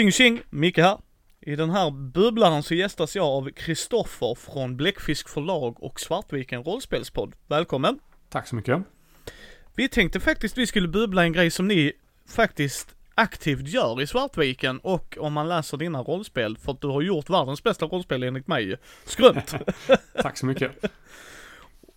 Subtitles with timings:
[0.00, 0.98] Tjing tjing, Micke här.
[1.40, 7.34] I den här bubblaren så gästas jag av Kristoffer från Bläckfisk förlag och Svartviken rollspelspodd.
[7.46, 7.98] Välkommen!
[8.28, 8.82] Tack så mycket.
[9.74, 11.92] Vi tänkte faktiskt vi skulle bubbla en grej som ni
[12.28, 17.02] faktiskt aktivt gör i Svartviken och om man läser dina rollspel, för att du har
[17.02, 18.76] gjort världens bästa rollspel enligt mig.
[19.04, 19.54] Skrumt!
[20.22, 20.84] Tack så mycket.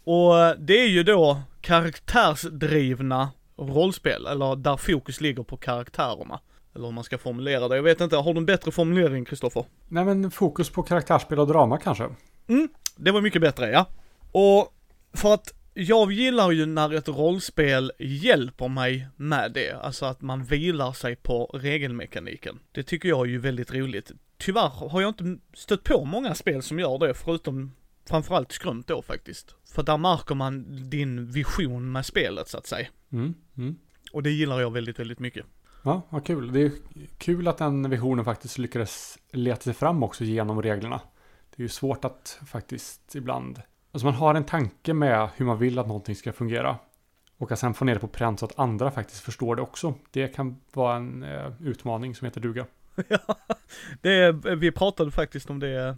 [0.03, 6.39] och det är ju då karaktärsdrivna rollspel, eller där fokus ligger på karaktärerna.
[6.75, 7.75] Eller hur man ska formulera det.
[7.75, 9.65] Jag vet inte, har du en bättre formulering Kristoffer?
[9.87, 12.09] Nej men fokus på karaktärsspel och drama kanske.
[12.47, 13.85] Mm, det var mycket bättre ja.
[14.31, 14.73] Och
[15.13, 20.43] för att jag gillar ju när ett rollspel hjälper mig med det, alltså att man
[20.43, 22.59] vilar sig på regelmekaniken.
[22.71, 24.11] Det tycker jag är ju väldigt roligt.
[24.37, 27.71] Tyvärr har jag inte stött på många spel som gör det, förutom
[28.09, 29.55] framförallt skrumt då faktiskt.
[29.65, 32.87] För där märker man din vision med spelet så att säga.
[33.11, 33.75] Mm, mm.
[34.11, 35.45] Och det gillar jag väldigt, väldigt mycket.
[35.85, 36.53] Ja, vad kul.
[36.53, 36.71] Det är
[37.17, 41.01] kul att den visionen faktiskt lyckades leta sig fram också genom reglerna.
[41.49, 43.61] Det är ju svårt att faktiskt ibland...
[43.91, 46.77] Alltså man har en tanke med hur man vill att någonting ska fungera.
[47.37, 49.93] Och att sen få ner det på pränt så att andra faktiskt förstår det också.
[50.11, 52.65] Det kan vara en eh, utmaning som heter duga.
[53.07, 53.37] Ja,
[54.01, 55.97] det, vi pratade faktiskt om det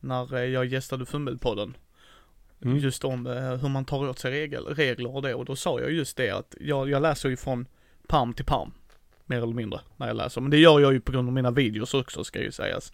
[0.00, 1.76] när eh, jag gästade Fummelpodden.
[2.62, 2.76] Mm.
[2.76, 5.34] Just om eh, hur man tar åt sig regel, regler och det.
[5.34, 7.66] Och då sa jag just det att jag, jag läser ju från
[8.06, 8.72] palm till palm
[9.28, 10.40] mer eller mindre, när jag läser.
[10.40, 12.92] Men det gör jag ju på grund av mina videos också, ska ju sägas.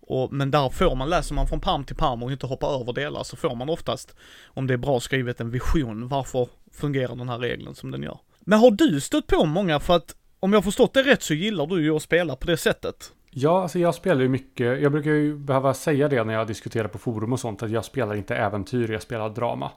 [0.00, 2.92] Och, men där får man, läser man från palm till palm och inte hoppar över
[2.92, 6.08] delar, så får man oftast, om det är bra skrivet, en vision.
[6.08, 8.18] Varför fungerar den här regeln som den gör?
[8.40, 11.66] Men har du stött på många, för att om jag förstått det rätt så gillar
[11.66, 13.12] du ju att spela på det sättet.
[13.30, 14.82] Ja, alltså jag spelar ju mycket.
[14.82, 17.84] Jag brukar ju behöva säga det när jag diskuterar på forum och sånt, att jag
[17.84, 19.70] spelar inte äventyr, jag spelar drama.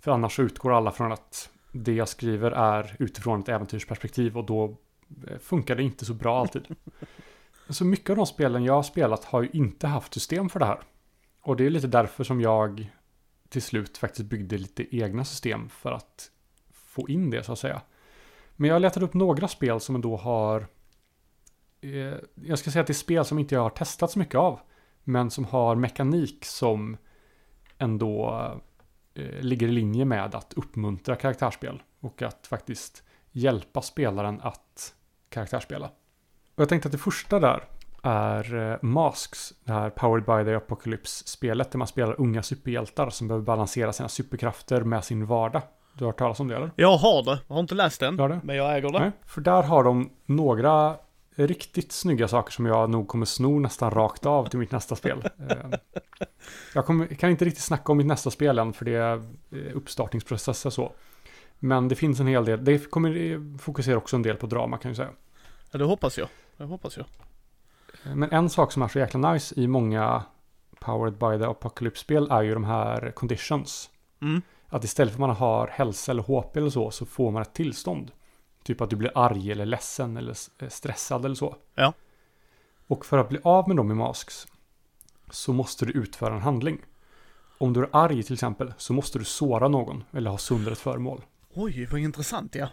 [0.00, 4.44] För annars så utgår alla från att det jag skriver är utifrån ett äventyrsperspektiv och
[4.44, 4.76] då
[5.08, 6.66] Eh, funkade funkar det inte så bra alltid.
[7.68, 10.66] Så mycket av de spelen jag har spelat har ju inte haft system för det
[10.66, 10.80] här.
[11.40, 12.92] Och det är lite därför som jag
[13.48, 16.30] till slut faktiskt byggde lite egna system för att
[16.72, 17.82] få in det så att säga.
[18.56, 20.66] Men jag letade upp några spel som ändå har
[21.80, 24.34] eh, jag ska säga att det är spel som inte jag har testat så mycket
[24.34, 24.60] av.
[25.04, 26.96] Men som har mekanik som
[27.78, 28.30] ändå
[29.14, 31.82] eh, ligger i linje med att uppmuntra karaktärsspel.
[32.00, 33.02] Och att faktiskt
[33.32, 34.94] hjälpa spelaren att
[35.28, 35.86] karaktärsspela.
[36.54, 37.64] Och jag tänkte att det första där
[38.02, 43.28] är eh, Masks, det här Powered by the Apocalypse-spelet där man spelar unga superhjältar som
[43.28, 45.62] behöver balansera sina superkrafter med sin vardag.
[45.94, 46.70] Du har hört talas om det eller?
[46.76, 48.40] Jag har det, jag har inte läst den, det?
[48.42, 48.98] men jag äger det.
[48.98, 50.96] Nej, för där har de några
[51.36, 55.24] riktigt snygga saker som jag nog kommer sno nästan rakt av till mitt nästa spel.
[55.50, 55.78] Eh,
[56.74, 59.16] jag kommer, kan inte riktigt snacka om mitt nästa spel än för det är
[59.50, 60.92] eh, uppstartningsprocess och så.
[61.58, 64.88] Men det finns en hel del, det kommer fokusera också en del på drama kan
[64.88, 65.10] jag säga.
[65.70, 66.28] Ja, det hoppas jag.
[66.56, 67.06] Det hoppas jag.
[68.16, 70.22] Men en sak som är så jäkla nice i många
[70.80, 73.90] Powered by the Apocalypse-spel är ju de här conditions.
[74.22, 74.42] Mm.
[74.68, 77.54] Att istället för att man har hälsa eller HP eller så, så får man ett
[77.54, 78.10] tillstånd.
[78.62, 81.56] Typ att du blir arg eller ledsen eller eh, stressad eller så.
[81.74, 81.92] Ja.
[82.86, 84.46] Och för att bli av med dem i Masks
[85.30, 86.78] så måste du utföra en handling.
[87.58, 90.78] Om du är arg till exempel så måste du såra någon eller ha sönder ett
[90.78, 91.22] föremål.
[91.58, 92.68] Oj, vad intressant ja.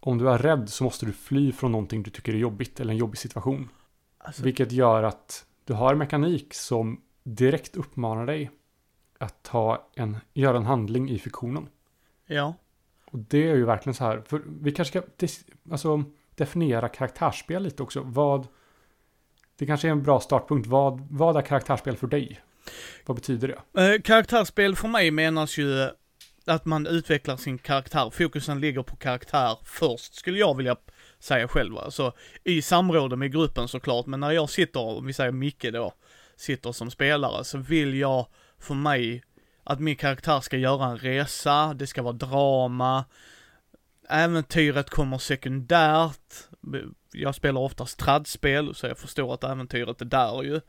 [0.00, 2.92] Om du är rädd så måste du fly från någonting du tycker är jobbigt eller
[2.92, 3.68] en jobbig situation.
[4.18, 4.42] Alltså...
[4.42, 8.50] Vilket gör att du har mekanik som direkt uppmanar dig
[9.18, 11.68] att ta en, göra en handling i fiktionen.
[12.26, 12.54] Ja.
[13.04, 15.24] Och det är ju verkligen så här, för vi kanske ska
[15.70, 18.02] alltså, definiera karaktärsspel lite också.
[18.04, 18.46] Vad,
[19.56, 20.66] det kanske är en bra startpunkt.
[20.66, 22.40] Vad, vad är karaktärsspel för dig?
[23.06, 23.94] Vad betyder det?
[23.94, 25.90] Eh, karaktärsspel för mig menas ju
[26.46, 28.10] att man utvecklar sin karaktär.
[28.10, 30.76] Fokusen ligger på karaktär först, skulle jag vilja
[31.18, 31.78] säga själv.
[31.78, 32.12] Alltså
[32.44, 35.92] i samråd med gruppen såklart, men när jag sitter, om vi säger Micke då,
[36.36, 38.26] sitter som spelare, så vill jag
[38.58, 39.22] för mig
[39.64, 43.04] att min karaktär ska göra en resa, det ska vara drama,
[44.08, 46.48] äventyret kommer sekundärt,
[47.12, 50.60] jag spelar oftast tradspel, så jag förstår att äventyret är där ju.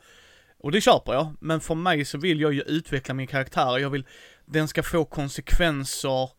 [0.60, 3.90] Och det köper jag, men för mig så vill jag ju utveckla min karaktär, jag
[3.90, 4.06] vill,
[4.48, 6.30] den ska få konsekvenser.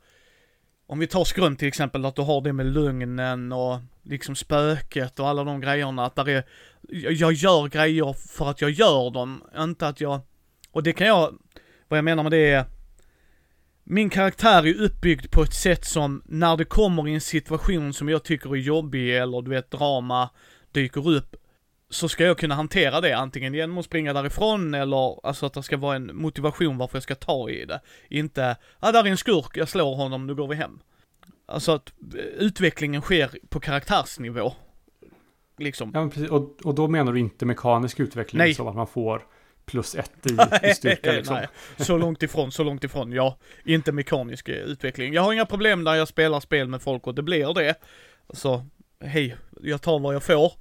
[0.87, 5.21] Om vi tar skrön till exempel, att du har det med lugnen och liksom spöket
[5.21, 6.45] och alla de grejerna, att där är,
[6.89, 10.21] jag gör grejer för att jag gör dem, inte att jag,
[10.71, 11.39] och det kan jag,
[11.89, 12.65] vad jag menar med det är,
[13.85, 18.09] min karaktär är uppbyggd på ett sätt som, när det kommer i en situation som
[18.09, 20.31] jag tycker är jobbig eller du vet drama
[20.73, 21.37] dyker upp,
[21.91, 25.63] så ska jag kunna hantera det antingen genom att springa därifrån eller alltså att det
[25.63, 27.81] ska vara en motivation varför jag ska ta i det.
[28.09, 30.81] Inte, ah, där är en skurk, jag slår honom, nu går vi hem.
[31.47, 34.53] Alltså att eh, utvecklingen sker på karaktärsnivå.
[35.59, 35.91] liksom.
[35.95, 36.31] Ja, men precis.
[36.31, 38.55] Och, och då menar du inte mekanisk utveckling Nej.
[38.55, 39.23] som att man får
[39.65, 40.37] plus ett i,
[40.69, 41.35] i styrka liksom?
[41.35, 43.13] Nej, så långt ifrån, så långt ifrån.
[43.13, 45.13] Ja, inte mekanisk eh, utveckling.
[45.13, 47.75] Jag har inga problem när jag spelar spel med folk och det blir det.
[48.31, 48.67] Så,
[49.05, 50.53] hej, jag tar vad jag får.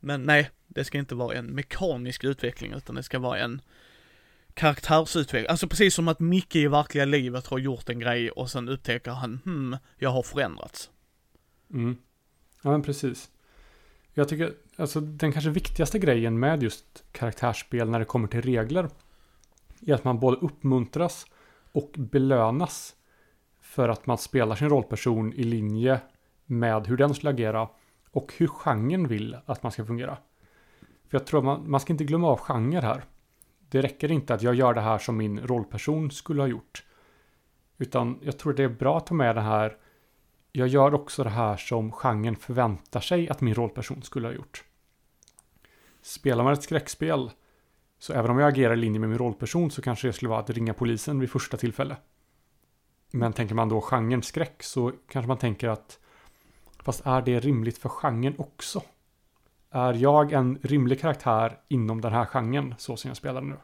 [0.00, 3.60] Men nej, det ska inte vara en mekanisk utveckling utan det ska vara en
[4.54, 5.50] karaktärsutveckling.
[5.50, 9.10] Alltså precis som att Micke i verkliga livet har gjort en grej och sen upptäcker
[9.10, 10.90] han, hmm, jag har förändrats.
[11.70, 11.96] Mm.
[12.62, 13.30] Ja, men precis.
[14.14, 18.88] Jag tycker, alltså den kanske viktigaste grejen med just karaktärsspel när det kommer till regler
[19.86, 21.26] är att man både uppmuntras
[21.72, 22.94] och belönas
[23.60, 26.00] för att man spelar sin rollperson i linje
[26.46, 27.68] med hur den skulle agera
[28.18, 30.18] och hur genren vill att man ska fungera.
[31.08, 33.04] För jag tror man, man ska inte glömma av genre här.
[33.68, 36.84] Det räcker inte att jag gör det här som min rollperson skulle ha gjort.
[37.78, 39.76] Utan jag tror det är bra att ta med det här
[40.52, 44.64] jag gör också det här som genren förväntar sig att min rollperson skulle ha gjort.
[46.02, 47.30] Spelar man ett skräckspel,
[47.98, 50.40] så även om jag agerar i linje med min rollperson så kanske det skulle vara
[50.40, 51.96] att ringa polisen vid första tillfälle.
[53.10, 55.98] Men tänker man då genren skräck så kanske man tänker att
[56.88, 58.82] fast är det rimligt för genren också?
[59.70, 63.56] Är jag en rimlig karaktär inom den här genren så som jag spelar nu?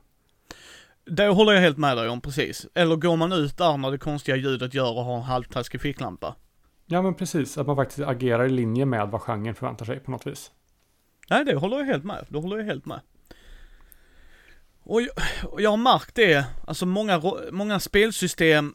[1.04, 2.66] Det håller jag helt med dig om precis.
[2.74, 6.34] Eller går man ut där när det konstiga ljudet gör och har en halvtaskig ficklampa?
[6.86, 10.10] Ja men precis, att man faktiskt agerar i linje med vad genren förväntar sig på
[10.10, 10.50] något vis.
[11.30, 12.26] Nej, det håller jag helt med.
[12.28, 13.00] Det håller jag helt med.
[14.82, 15.10] Och jag,
[15.44, 17.22] och jag har märkt det, alltså många,
[17.52, 18.74] många spelsystem,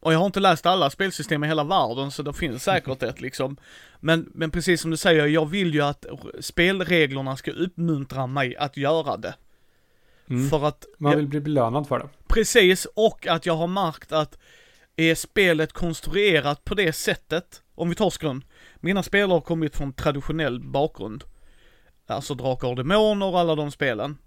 [0.00, 3.20] och jag har inte läst alla spelsystem i hela världen så det finns säkert ett
[3.20, 3.56] liksom.
[4.00, 6.06] Men, men precis som du säger, jag vill ju att
[6.40, 9.34] spelreglerna ska uppmuntra mig att göra det.
[10.30, 10.48] Mm.
[10.48, 12.08] För att, Man jag, vill bli belönad för det.
[12.28, 14.38] precis, och att jag har märkt att
[14.96, 18.44] är spelet konstruerat på det sättet, om vi tar skrön,
[18.76, 21.24] mina spel har kommit från traditionell bakgrund.
[22.06, 24.18] Alltså Drakar och Demoner och alla de spelen.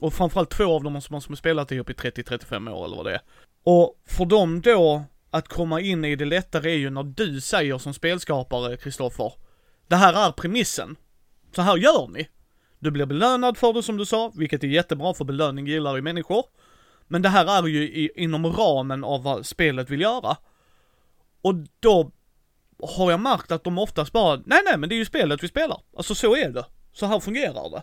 [0.00, 3.14] Och framförallt två av dem som har spelat ihop i 30-35 år eller vad det
[3.14, 3.20] är.
[3.62, 7.78] Och för dem då, att komma in i det lättare är ju när du säger
[7.78, 9.32] som spelskapare, Kristoffer,
[9.88, 10.96] det här är premissen.
[11.54, 12.28] Så här gör ni.
[12.78, 16.02] Du blir belönad för det som du sa, vilket är jättebra för belöning gillar ju
[16.02, 16.44] människor.
[17.08, 20.36] Men det här är ju i, inom ramen av vad spelet vill göra.
[21.42, 22.10] Och då
[22.82, 25.48] har jag märkt att de oftast bara, nej nej men det är ju spelet vi
[25.48, 25.80] spelar.
[25.96, 26.64] Alltså så är det.
[26.92, 27.82] Så här fungerar det.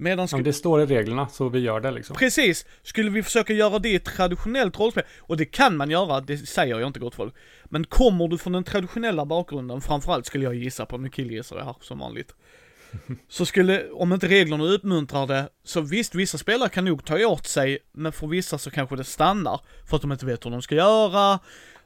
[0.00, 2.16] Medan men det står i reglerna så vi gör det liksom.
[2.16, 2.66] Precis!
[2.82, 6.38] Skulle vi försöka göra det i ett traditionellt rollspel, och det kan man göra, det
[6.38, 7.34] säger jag inte gott folk.
[7.64, 11.64] Men kommer du från den traditionella bakgrunden, framförallt skulle jag gissa på, nu killgissar jag
[11.64, 12.34] här som vanligt.
[13.28, 17.46] Så skulle, om inte reglerna uppmuntrar det, så visst vissa spelare kan nog ta åt
[17.46, 20.62] sig, men för vissa så kanske det stannar, för att de inte vet hur de
[20.62, 21.32] ska göra,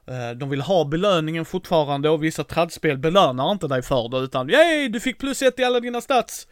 [0.06, 4.50] eh, de vill ha belöningen fortfarande och vissa tradspel belönar inte dig för det utan
[4.50, 6.46] yay, du fick plus ett i alla dina stats!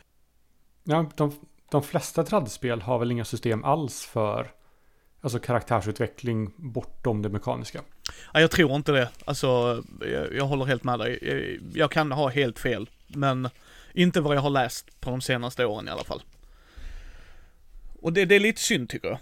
[0.84, 1.32] Ja, de,
[1.70, 4.50] de flesta tradspel har väl inga system alls för
[5.20, 7.80] alltså karaktärsutveckling bortom det mekaniska.
[8.32, 9.08] Ja, jag tror inte det.
[9.24, 11.18] Alltså, jag, jag håller helt med dig.
[11.22, 13.48] Jag, jag kan ha helt fel, men
[13.94, 16.22] inte vad jag har läst på de senaste åren i alla fall.
[18.02, 19.18] Och det, det är lite synd tycker jag.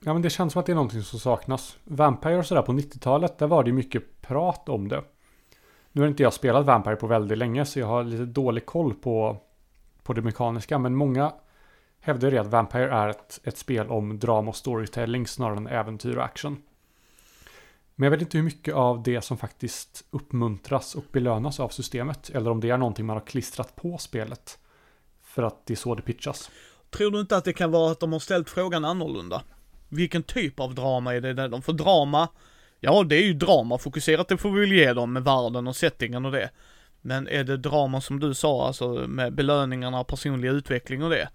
[0.00, 1.78] Ja, men det känns som att det är någonting som saknas.
[1.84, 5.02] Vampire och sådär på 90-talet, där var det ju mycket prat om det.
[5.92, 8.94] Nu har inte jag spelat Vampire på väldigt länge, så jag har lite dålig koll
[8.94, 9.36] på,
[10.02, 10.78] på det mekaniska.
[10.78, 11.32] Men många
[12.00, 16.16] hävdar ju att Vampire är ett, ett spel om drama och storytelling snarare än äventyr
[16.16, 16.62] och action.
[17.94, 22.30] Men jag vet inte hur mycket av det som faktiskt uppmuntras och belönas av systemet.
[22.30, 24.58] Eller om det är någonting man har klistrat på spelet.
[25.22, 26.50] För att det är så det pitchas.
[26.90, 29.42] Tror du inte att det kan vara att de har ställt frågan annorlunda?
[29.88, 32.28] Vilken typ av drama är det där de får drama?
[32.80, 35.76] Ja, det är ju drama fokuserat, det får vi väl ge dem med världen och
[35.76, 36.50] settingen och det.
[37.00, 41.28] Men är det drama som du sa, alltså med belöningarna, personlig utveckling och det?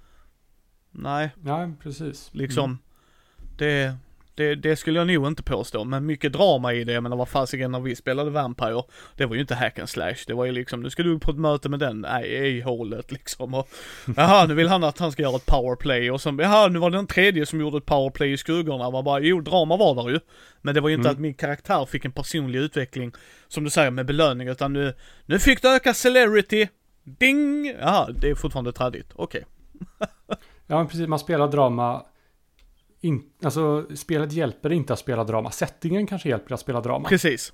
[0.96, 2.30] Nej, Ja, precis.
[2.34, 2.64] liksom.
[2.66, 2.78] Mm.
[3.58, 3.94] Det,
[4.36, 6.94] det, det skulle jag nog inte påstå, men mycket drama i det.
[6.94, 8.84] Jag menar vad fasiken när vi spelade Vampire,
[9.16, 10.16] det var ju inte hack and slash.
[10.28, 13.12] Det var ju liksom, nu ska du på ett möte med den, nej, i hålet
[13.12, 13.54] liksom.
[13.54, 13.70] Och,
[14.18, 16.90] jaha, nu vill han att han ska göra ett powerplay och sen, jaha, nu var
[16.90, 18.90] det den tredje som gjorde ett powerplay i skuggorna.
[18.90, 20.20] Man bara, jo, drama var där ju.
[20.62, 21.16] Men det var ju inte Mm.
[21.16, 23.12] att min karaktär fick en personlig utveckling,
[23.48, 24.94] som du säger, med belöning, utan nu,
[25.26, 26.68] nu fick du öka celerity.
[27.04, 27.66] Ding!
[27.80, 29.08] Jaha, det är fortfarande trädigt.
[29.16, 29.46] Okej.
[30.68, 31.08] Ja, men precis.
[31.08, 32.06] Man spelar drama.
[33.02, 35.52] In, alltså, spelet hjälper inte att spela drama.
[35.52, 37.10] Settingen kanske hjälper att spela drama.
[37.10, 37.54] Precis.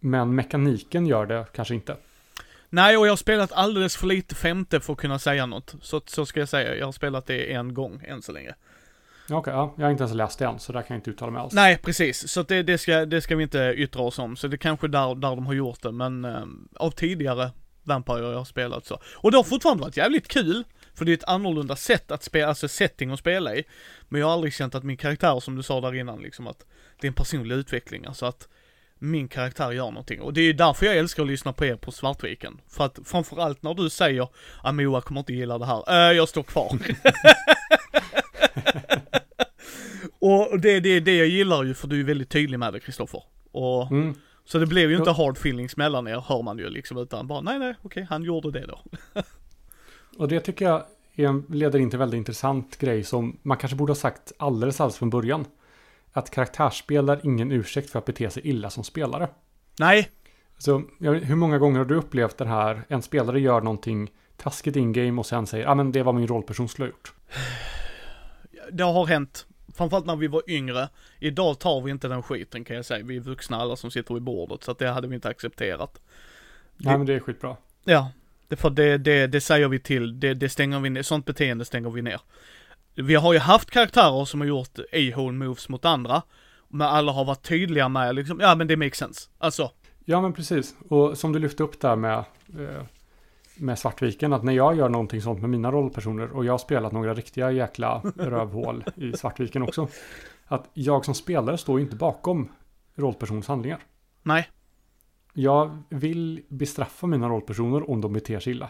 [0.00, 1.96] Men mekaniken gör det kanske inte.
[2.68, 5.74] Nej, och jag har spelat alldeles för lite femte för att kunna säga något.
[5.82, 8.54] Så, så ska jag säga, jag har spelat det en gång än så länge.
[9.28, 11.10] Ja, Okej, ja, jag har inte ens läst det än, så där kan jag inte
[11.10, 11.54] uttala mig alls.
[11.54, 12.28] Nej, precis.
[12.28, 14.36] Så det, det, ska, det ska vi inte yttra oss om.
[14.36, 16.44] Så det är kanske där, där de har gjort det, men eh,
[16.76, 17.50] av tidigare,
[17.82, 18.98] Vampire jag har spelat så.
[19.16, 20.64] Och det har fortfarande varit jävligt kul,
[20.96, 23.64] för det är ett annorlunda sätt att spela, alltså setting att spela i.
[24.08, 26.64] Men jag har aldrig känt att min karaktär, som du sa där innan, liksom att
[27.00, 28.48] det är en personlig utveckling, alltså att
[28.98, 30.20] min karaktär gör någonting.
[30.20, 32.60] Och det är därför jag älskar att lyssna på er på Svartviken.
[32.68, 34.28] För att framförallt när du säger,
[34.62, 36.78] ah Moa kommer inte gilla det här, äh, jag står kvar.
[40.18, 42.80] och det är det, det jag gillar ju, för du är väldigt tydlig med det
[42.80, 43.22] Kristoffer.
[43.52, 44.14] Och Mm.
[44.44, 47.40] så det blev ju inte hard feelings mellan er, hör man ju liksom, utan bara
[47.40, 48.80] nej nej, okej, han gjorde det då.
[50.16, 53.76] Och det tycker jag är leder in till en väldigt intressant grej som man kanske
[53.76, 55.44] borde ha sagt alldeles alldeles från början.
[56.12, 59.28] Att karaktärsspel är ingen ursäkt för att bete sig illa som spelare.
[59.78, 60.10] Nej,
[60.58, 65.20] Så, hur många gånger har du upplevt det här, en spelare gör någonting taskigt in-game
[65.20, 67.14] och sen säger, ah, men det var min rollperson skulle ha gjort.
[68.72, 69.46] det har hänt.
[69.74, 70.88] Framförallt när vi var yngre.
[71.18, 73.04] Idag tar vi inte den skiten kan jag säga.
[73.04, 76.00] Vi är vuxna alla som sitter vid bordet, så att det hade vi inte accepterat.
[76.76, 77.56] Nej men det är skitbra.
[77.84, 78.10] Ja,
[78.48, 81.64] det, för det, det, det säger vi till, det, det stänger vi ner, sånt beteende
[81.64, 82.20] stänger vi ner.
[82.94, 86.22] Vi har ju haft karaktärer som har gjort a-hole moves mot andra,
[86.68, 89.30] men alla har varit tydliga med liksom, ja men det makes sense.
[89.38, 89.70] Alltså,
[90.08, 90.74] Ja men precis.
[90.88, 92.18] Och som du lyfte upp där med,
[92.58, 92.82] eh,
[93.56, 96.92] med Svartviken, att när jag gör någonting sånt med mina rollpersoner och jag har spelat
[96.92, 99.88] några riktiga jäkla rövhål i Svartviken också.
[100.46, 102.48] Att jag som spelare står ju inte bakom
[102.94, 103.78] rollpersons handlingar.
[104.22, 104.48] nej,
[105.38, 108.68] Jag vill bestraffa mina rollpersoner om de beter sig illa.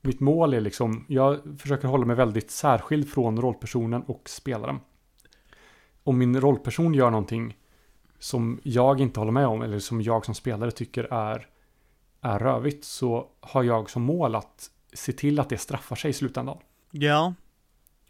[0.00, 4.80] Mitt mål är liksom, jag försöker hålla mig väldigt särskild från rollpersonen och spelaren.
[6.04, 7.56] Om min rollperson gör någonting
[8.18, 11.46] som jag inte håller med om eller som jag som spelare tycker är,
[12.20, 16.14] är rövigt så har jag som mål att se till att det straffar sig i
[16.14, 16.58] slutändan.
[16.90, 17.34] ja,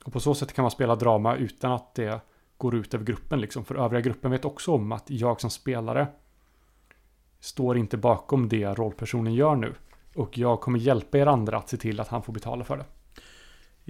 [0.05, 2.21] Och på så sätt kan man spela drama utan att det
[2.57, 3.65] går ut över gruppen liksom.
[3.65, 6.07] För övriga gruppen vet också om att jag som spelare
[7.41, 9.75] står inte bakom det rollpersonen gör nu.
[10.15, 12.85] Och jag kommer hjälpa er andra att se till att han får betala för det.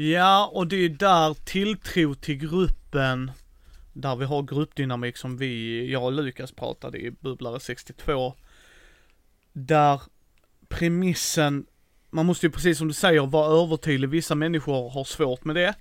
[0.02, 3.30] Ja, och det är där tilltro till gruppen,
[3.92, 8.34] där vi har gruppdynamik som vi, jag och Lukas pratade i Bubblare 62.
[9.52, 10.02] Där
[10.68, 11.66] premissen,
[12.10, 15.74] man måste ju precis som du säger vara övertydlig, vissa människor har svårt med det.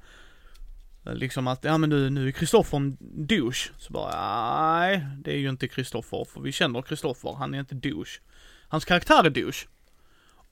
[1.05, 3.71] Liksom att, ja men nu, nu är Kristoffer en douche.
[3.77, 7.75] Så bara, nej, det är ju inte Kristoffer, för vi känner Kristoffer, han är inte
[7.75, 8.19] douche.
[8.67, 9.67] Hans karaktär är douche.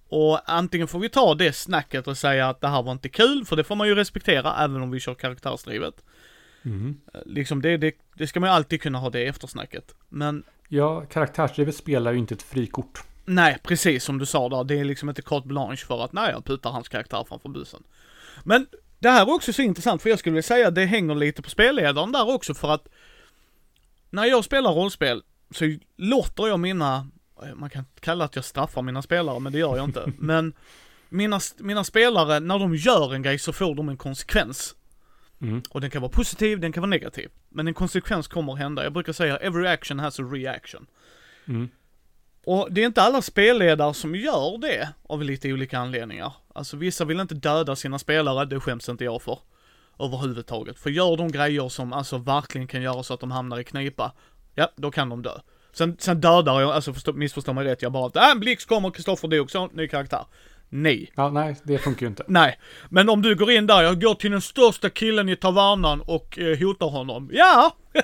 [0.09, 3.45] Och antingen får vi ta det snacket och säga att det här var inte kul,
[3.45, 6.03] för det får man ju respektera även om vi kör karaktärsdrivet.
[7.13, 9.95] Eh, Liksom det, det, det ska man ju alltid kunna ha det eftersnacket.
[10.09, 13.03] Men Ja, karaktärsdrivet spelar ju inte ett frikort.
[13.25, 16.31] nej, precis som du sa där, det är liksom inte carte blanche för att nej,
[16.31, 17.83] jag putar hans karaktär framför bussen.
[18.43, 18.67] Men
[18.99, 21.41] det här är också så intressant, för jag skulle vilja säga att det hänger lite
[21.41, 22.87] på spelledaren där också, för att
[24.09, 27.07] när jag spelar rollspel så låter jag mina,
[27.55, 30.11] man kan kalla att jag straffar mina spelare, men det gör jag inte.
[30.17, 30.53] Men
[31.09, 34.75] mina, mina spelare, när de gör en grej så får de en konsekvens.
[35.41, 35.61] Mm.
[35.69, 37.29] Och den kan vara positiv, den kan vara negativ.
[37.49, 38.83] Men en konsekvens kommer att hända.
[38.83, 40.85] Jag brukar säga every action has a reaction.
[41.45, 41.69] Mm.
[42.47, 46.33] Och det är inte alla spelledare som gör det av lite olika anledningar.
[46.55, 49.39] Alltså vissa vill inte döda sina spelare, det skäms inte jag för.
[49.99, 50.79] Överhuvudtaget.
[50.79, 54.11] För gör de grejer som alltså verkligen kan göra så att de hamnar i knipa,
[54.55, 55.31] ja, då kan de dö.
[55.73, 58.91] Sen, sen dödar jag, alltså förstå, missförstå mig rätt, jag bara, äh, en blixt kommer,
[58.91, 60.25] Kristoffer dog, så, ny karaktär.
[60.69, 61.11] Nej.
[61.15, 62.23] Ja, nej, det funkar ju inte.
[62.27, 66.01] Nej, men om du går in där, jag går till den största killen i tavernan
[66.01, 67.29] och eh, hotar honom.
[67.33, 67.75] Ja!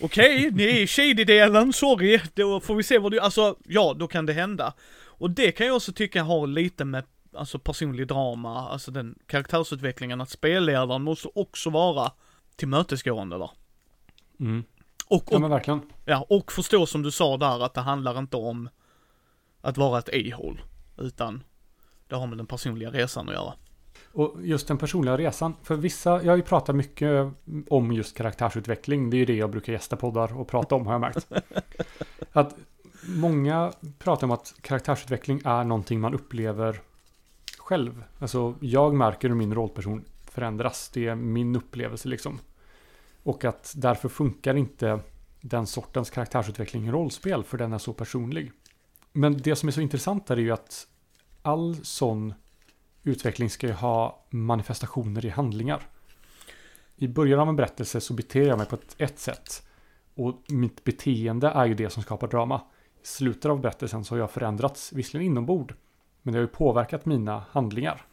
[0.00, 2.20] Okej, ni är i shady-delen, sorry.
[2.34, 4.74] Då får vi se vad du, alltså, ja, då kan det hända.
[5.04, 10.20] Och det kan jag också tycka har lite med, alltså personlig drama, alltså den karaktärsutvecklingen,
[10.20, 12.12] att spelledaren måste också vara
[12.56, 13.50] tillmötesgående där.
[14.40, 14.64] Mm.
[15.08, 15.80] Och, Ja, och, men verkligen.
[16.04, 18.68] ja, och förstå som du sa där att det handlar inte om
[19.60, 20.58] att vara ett a-hole,
[20.98, 21.42] utan
[22.08, 23.54] det har med den personliga resan att göra.
[24.16, 25.54] Och just den personliga resan.
[25.62, 27.32] För vissa, jag har ju pratat mycket
[27.68, 29.10] om just karaktärsutveckling.
[29.10, 31.26] Det är ju det jag brukar gästa poddar och prata om har jag märkt.
[32.32, 32.56] Att
[33.06, 36.80] många pratar om att karaktärsutveckling är någonting man upplever
[37.58, 38.04] själv.
[38.18, 40.90] Alltså jag märker hur min rollperson förändras.
[40.94, 42.38] Det är min upplevelse liksom.
[43.22, 45.00] Och att därför funkar inte
[45.40, 48.52] den sortens karaktärsutveckling i rollspel för den är så personlig.
[49.12, 50.86] Men det som är så intressant är ju att
[51.42, 52.34] all sån
[53.06, 55.82] utveckling ska ju ha manifestationer i handlingar.
[56.96, 59.66] I början av en berättelse så beter jag mig på ett, ett sätt.
[60.14, 62.60] Och mitt beteende är ju det som skapar drama.
[63.02, 65.74] I slutet av berättelsen så har jag förändrats, visserligen inombord.
[66.22, 68.06] Men det har ju påverkat mina handlingar.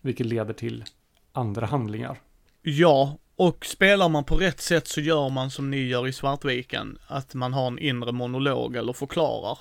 [0.00, 0.84] Vilket leder till
[1.32, 2.20] andra handlingar.
[2.62, 6.98] Ja, och spelar man på rätt sätt så gör man som ni gör i Svartviken,
[7.06, 9.58] att man har en inre monolog eller förklarar.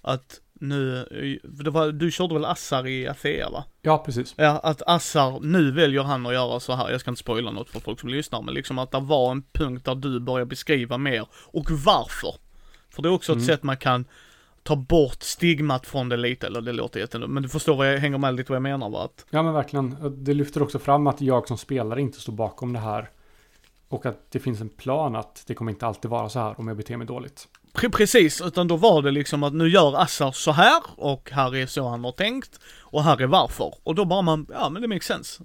[0.00, 0.98] Att nu,
[1.42, 3.64] eh, det var, du körde väl Assar i Afea va?
[3.82, 4.34] Ja, precis.
[4.36, 7.70] Ja, att Assar, nu väljer han att göra så här, jag ska inte spoila något
[7.70, 10.98] för folk som lyssnar, men liksom att det var en punkt där du börjar beskriva
[10.98, 12.34] mer, och varför.
[12.90, 13.46] För det är också ett Mm.
[13.46, 14.04] sätt man kan
[14.62, 17.98] ta bort stigmat från det lite, eller det låter jättedumt, men du förstår vad jag
[17.98, 19.04] hänger med lite vad jag menar va?
[19.04, 19.96] Att, Ja, men verkligen.
[20.24, 23.10] Det lyfter också fram att jag som spelare inte står bakom det här.
[23.88, 26.68] Och att det finns en plan att det kommer inte alltid vara så här om
[26.68, 30.32] jag beter mig dåligt pre- precis, utan då var det liksom att nu gör Assar
[30.32, 33.74] så här, och här är så han har tänkt, och här är varför.
[33.82, 35.42] Och då bara man, ja men det makes sense.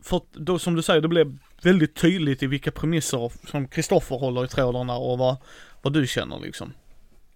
[0.00, 4.16] För att då som du säger, det blev väldigt tydligt i vilka premisser som Kristoffer
[4.16, 5.36] håller i trådarna och vad,
[5.82, 6.72] vad du känner liksom.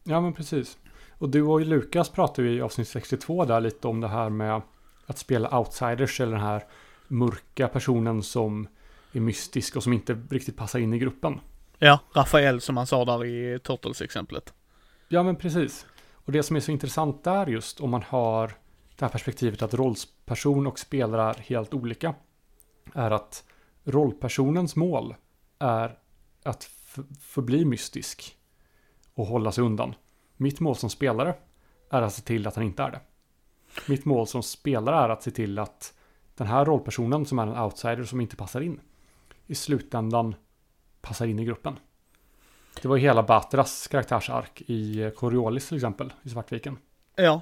[0.04, 0.78] Ja, men precis.
[1.19, 4.62] Och du och Lukas pratade ju i avsnitt 62 där lite om det här med
[5.07, 6.64] att spela outsiders eller den här
[7.09, 8.69] mörka personen som
[9.12, 11.40] är mystisk och som inte riktigt passar in i gruppen.
[11.82, 14.54] Ja, Rafael som han sa där i Turtles-exemplet.
[15.08, 15.87] Ja, men precis.
[16.12, 18.46] Och det som är så intressant där just om man har
[18.96, 22.14] det här perspektivet att rollperson och spelare är helt olika.
[22.94, 23.44] Är att
[23.84, 25.14] rollpersonens mål
[25.58, 25.99] är
[26.42, 26.70] att
[27.20, 28.37] förbli mystisk
[29.14, 29.94] och hålla sig undan.
[30.37, 31.34] Mitt mål som spelare
[31.90, 33.00] är att se till att han inte är det.
[33.88, 35.94] Mitt mål som spelare är att se till att
[36.34, 38.80] den här rollpersonen som är en outsider som inte passar in
[39.46, 40.34] i slutändan
[41.00, 41.78] passar in i gruppen.
[42.83, 46.78] Det var ju hela Batras karaktärsark i eh, Coriolis till exempel, i Svartviken.
[47.16, 47.40] Ja.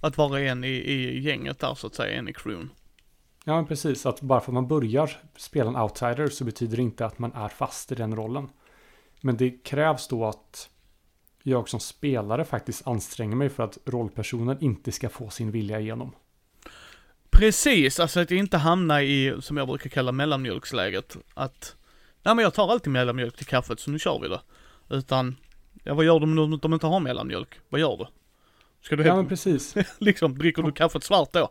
[0.00, 2.70] Att vara en i, i gänget där så att säga, en i crewn.
[3.44, 4.06] Ja, men precis.
[4.06, 7.32] Att bara för att man börjar spela en outsider så betyder det inte att man
[7.32, 8.48] är fast i den rollen.
[9.20, 10.68] Men det krävs då att
[11.42, 16.12] jag som spelare faktiskt anstränger mig för att rollpersonen inte ska få sin vilja igenom.
[17.30, 21.16] Precis, alltså att inte hamna i, som jag brukar kalla mellanmjölksläget.
[21.34, 21.76] Att,
[22.22, 24.40] nej men jag tar alltid mellanmjölk till kaffet så nu kör vi det.
[24.90, 25.36] Utan,
[25.84, 27.60] ja vad gör du om de inte har mellanmjölk?
[27.68, 28.06] Vad gör du?
[28.82, 29.74] Ska du Ja, men precis.
[29.98, 31.50] liksom, dricker du kaffet svart då?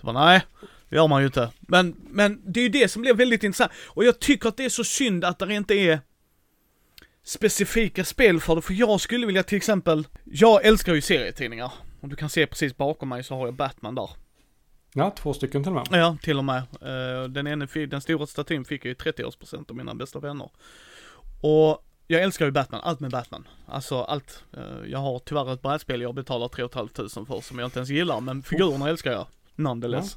[0.00, 0.42] Så bara, nej,
[0.88, 1.50] det gör man ju inte.
[1.60, 3.72] Men, men det är ju det som blir väldigt intressant.
[3.86, 6.00] Och jag tycker att det är så synd att det inte är
[7.24, 11.72] specifika spel för det, för jag skulle vilja till exempel, jag älskar ju serietidningar.
[12.00, 14.10] Och du kan se precis bakom mig så har jag Batman där.
[14.92, 16.00] Ja, två stycken till och med.
[16.00, 16.58] Ja, till och med.
[16.58, 20.50] Eh, Den, ene, den stora statyn fick jag i 30-årspresent av mina bästa vänner.
[21.40, 23.48] Och jag älskar ju Batman, allt med Batman.
[23.66, 24.44] Alltså allt.
[24.56, 27.90] Eh, Jag har tyvärr ett brädspel jag betalar 3 500 för som jag inte ens
[27.90, 29.26] gillar, men figurerna älskar jag.
[29.54, 30.16] Nonetheless.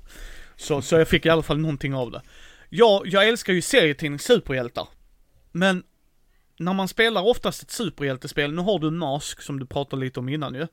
[0.55, 2.21] Så, så jag fick i alla fall någonting av det.
[2.69, 4.87] Jag, jag älskar ju serietidning superhjältar.
[5.51, 5.83] Men
[6.57, 10.19] när man spelar oftast ett superhjältespel, nu har du en mask som du pratade lite
[10.19, 10.67] om innan ju.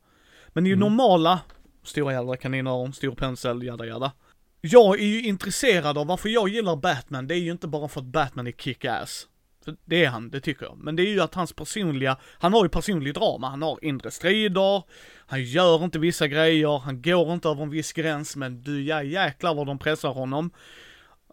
[0.49, 0.81] Men ju Mm.
[0.81, 1.41] normala,
[1.89, 4.13] stora jävla kaninöron, stor pensel, jada jada.
[4.61, 8.01] Jag är ju intresserad av varför jag gillar Batman, det är ju inte bara för
[8.01, 9.27] att Batman är kick-ass.
[9.65, 10.79] För det är han, det tycker jag.
[10.79, 14.11] Men det är ju att hans personliga, han har ju personlig drama, han har inre
[14.11, 14.83] strider,
[15.27, 19.03] han gör inte vissa grejer, han går inte över en viss gräns, men du ja,
[19.03, 20.51] jäklar vad de pressar honom.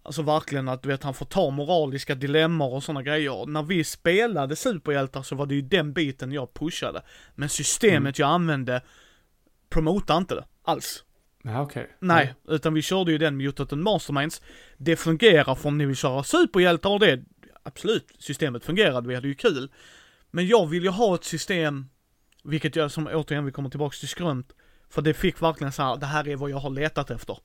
[0.03, 3.45] Alltså verkligen att du vet, han får ta moraliska dilemmor och sådana grejer.
[3.45, 7.01] När vi spelade superhjältar så var det ju den biten jag pushade.
[7.35, 8.81] Men systemet jag använde
[9.69, 11.03] promotade inte det alls.
[11.43, 11.89] Ja, okej.
[11.99, 14.41] Nej, utan vi körde ju den Mutant and Masterminds.
[14.77, 17.23] Det fungerar för om ni vill köra superhjältar och det,
[17.63, 19.71] absolut, systemet fungerade, vi hade ju kul.
[20.31, 21.85] Men jag vill ju ha ett system,
[22.43, 24.53] vilket jag som återigen, vi kommer tillbaks till skrönt,
[24.89, 27.37] för det fick verkligen så här, det här är vad jag har letat efter.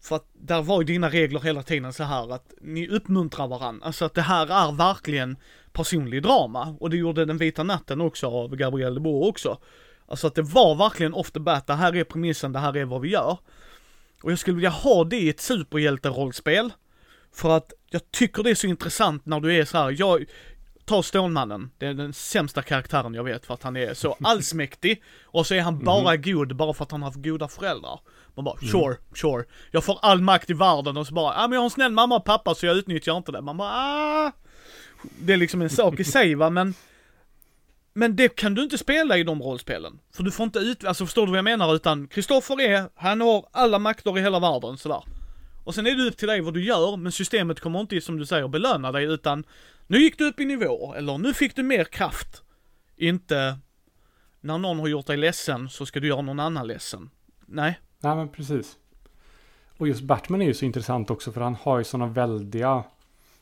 [0.00, 3.86] För att där var ju dina regler hela tiden så här att ni uppmuntrar varandra,
[3.86, 5.36] alltså att det här är verkligen
[5.72, 6.76] personlig drama.
[6.80, 9.58] Och det gjorde Den vita natten också av Gabriel de Boer också.
[10.08, 12.84] Alltså att det var verkligen off the bat, det här är premissen, det här är
[12.84, 13.38] vad vi gör.
[14.22, 16.72] Och jag skulle vilja ha det i ett superhjälterollspel.
[17.34, 20.24] För att jag tycker det är så intressant när du är så här, jag,
[20.84, 25.02] ta Stålmannen, det är den sämsta karaktären jag vet för att han är så allsmäktig.
[25.24, 28.00] Och så är han bara god bara för att han har haft goda föräldrar.
[28.34, 29.44] Man bara, sure, sure.
[29.70, 31.70] Jag får all makt i världen och så bara, ja ah, men jag har en
[31.70, 33.40] snäll mamma och pappa så jag utnyttjar inte det.
[33.40, 34.32] Man bara, ah.
[35.18, 36.74] Det är liksom en sak i sig va, men
[37.92, 39.98] men det kan du inte spela i de rollspelen.
[40.12, 41.74] För du får inte ut, alltså förstår du vad jag menar?
[41.74, 45.02] Utan Kristoffer är, han har alla makter i hela världen sådär.
[45.64, 48.18] Och sen är det upp till dig vad du gör, men systemet kommer inte som
[48.18, 49.44] du säger belöna dig utan
[49.86, 52.42] nu gick du upp i nivå, eller nu fick du mer kraft.
[52.96, 53.58] Inte
[54.40, 57.10] när någon har gjort dig ledsen så ska du göra någon annan ledsen.
[57.46, 57.80] Nej.
[58.00, 58.76] Nej, men precis.
[59.78, 62.84] Och just Batman är ju så intressant också för han har ju sådana väldiga...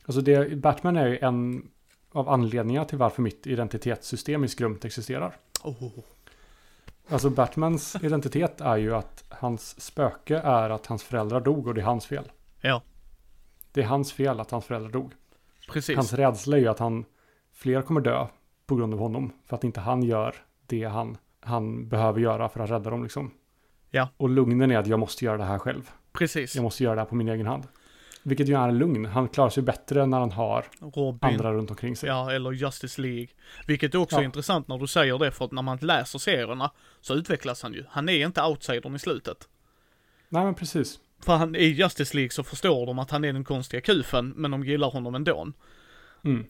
[0.05, 1.67] Alltså det, Batman är ju en
[2.17, 5.35] av anledningarna till varför mitt identitetssystem i Skrumt existerar.
[5.63, 5.89] Oh.
[7.09, 11.81] Alltså Batmans identitet är ju att hans spöke är att hans föräldrar dog och det
[11.81, 12.31] är hans fel.
[12.61, 12.81] Ja,
[13.71, 15.13] Det är hans fel att hans föräldrar dog.
[15.71, 15.95] precis.
[15.95, 17.05] Hans rädsla är ju att han,
[17.53, 18.27] fler kommer dö
[18.65, 19.31] på grund av honom.
[19.45, 23.31] För att inte han gör det han, han behöver göra för att rädda dem liksom.
[23.89, 24.09] Ja.
[24.17, 25.89] Och lugnen är att jag måste göra det här själv.
[26.11, 26.55] Precis.
[26.55, 27.63] Jag måste göra det här på min egen hand.
[28.27, 29.05] Vilket ju är en lugn.
[29.05, 31.19] Han klarar sig bättre när han har Robin.
[31.21, 32.09] andra runt omkring sig.
[32.09, 33.27] Ja, eller Justice League.
[33.67, 34.23] Vilket är också Ja.
[34.23, 37.83] intressant när du säger det, för att när man läser serierna så utvecklas han ju.
[37.89, 39.47] Han är inte outsidern i slutet.
[40.29, 40.99] Nej men precis.
[41.25, 44.51] För han, i Justice League så förstår de att han är den konstiga kufen, men
[44.51, 45.51] de gillar honom ändå.
[46.25, 46.45] Mm.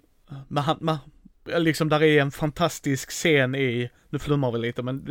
[0.48, 0.98] Men han, man,
[1.46, 5.06] liksom där är en fantastisk scen i, nu flummar vi lite, men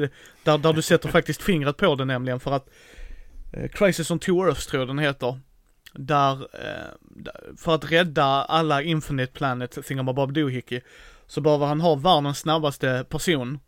[0.45, 2.69] där, där du sätter faktiskt fingret på det nämligen för att
[3.53, 5.41] eh, Crisis on Two Earths tror jag den heter.
[5.99, 10.81] Där, eh, för att rädda alla Infinite Planet Thingamabob Doohickey
[11.27, 13.59] så behöver han ha världens snabbaste person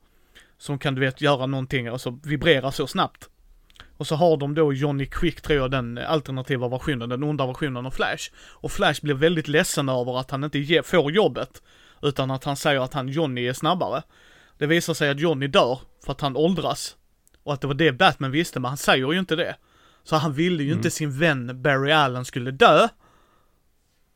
[0.59, 3.29] som kan du vet göra någonting, alltså vibrera så snabbt.
[3.97, 7.87] Och så har de då Johnny Quick tror jag, den alternativa versionen, den onda versionen
[7.87, 8.31] av Flash.
[8.37, 11.62] Och Flash blir väldigt ledsen över att han inte ge, får jobbet.
[12.03, 14.03] Utan att han säger att han Johnny är snabbare.
[14.59, 16.97] Det visar sig att Johnny dör för att han åldras.
[17.43, 19.57] Och att det var det Batman visste, men han säger ju inte det.
[20.09, 20.79] Så han ville ju Mm.
[20.79, 22.88] inte sin vän Barry Allen skulle dö.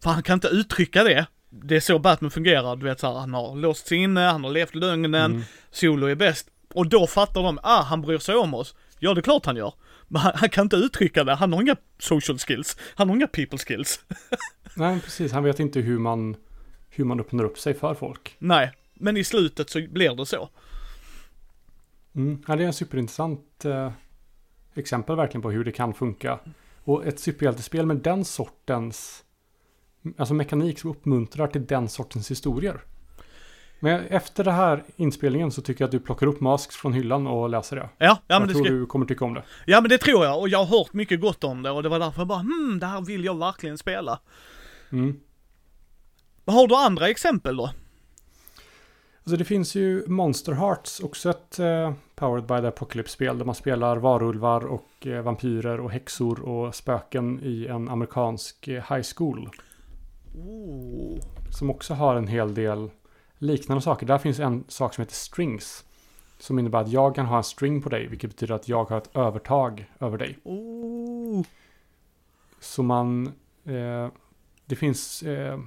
[0.03, 1.27] För han kan inte uttrycka det.
[1.51, 4.45] Det är så Batman fungerar, du vet så här, han har låst sig inne, han
[4.45, 5.43] har levt lögnen, Mm.
[5.71, 6.49] Solo är bäst.
[6.75, 8.75] Och då fattar de, ah han bryr sig om oss.
[8.99, 9.75] Ja det är klart han gör.
[10.09, 12.77] Men han, han kan inte uttrycka det, han har inga social skills.
[12.95, 14.01] Han har inga people skills.
[14.77, 15.33] Nej precis.
[15.33, 16.37] Han vet inte hur man,
[16.91, 18.37] hur man öppnar upp sig för folk.
[18.39, 20.49] Nej, men i slutet så blir det så.
[22.15, 22.43] Mm.
[22.49, 23.93] Ja, det är en superintressant eh,
[24.75, 26.39] exempel verkligen på hur det kan funka.
[26.85, 29.25] Och ett superhjältespel med den sortens
[30.17, 32.81] alltså mekanik som uppmuntrar till den sortens historier.
[33.81, 37.27] Men efter det här inspelningen så tycker jag att du plockar upp Masks från hyllan
[37.27, 37.89] och läser det.
[37.99, 39.43] Ja, ja men jag det tror ska, du kommer tycka om det.
[39.67, 41.89] ja men det tror jag och jag har hört mycket gott om det och det
[41.89, 44.21] var därför jag bara hmm, det här vill jag verkligen spela.
[44.93, 45.21] Mm.
[46.47, 47.71] Har du andra exempel då?
[49.25, 53.55] Alltså det finns ju Monster Hearts, också ett eh, Powered by the Apocalypse-spel där man
[53.55, 59.51] spelar varulvar och eh, vampyrer och häxor och spöken i en amerikansk eh, high school.
[60.35, 61.19] Oh.
[61.51, 62.91] Som också har en hel del
[63.39, 64.07] liknande saker.
[64.07, 65.85] Där finns en sak som heter strings.
[66.39, 68.99] Som innebär att jag kan ha en string på dig, vilket betyder att jag har
[68.99, 70.39] ett övertag över dig.
[70.45, 71.43] Oh.
[72.61, 73.27] Så man...
[73.65, 74.09] Eh,
[74.67, 75.59] det finns eh,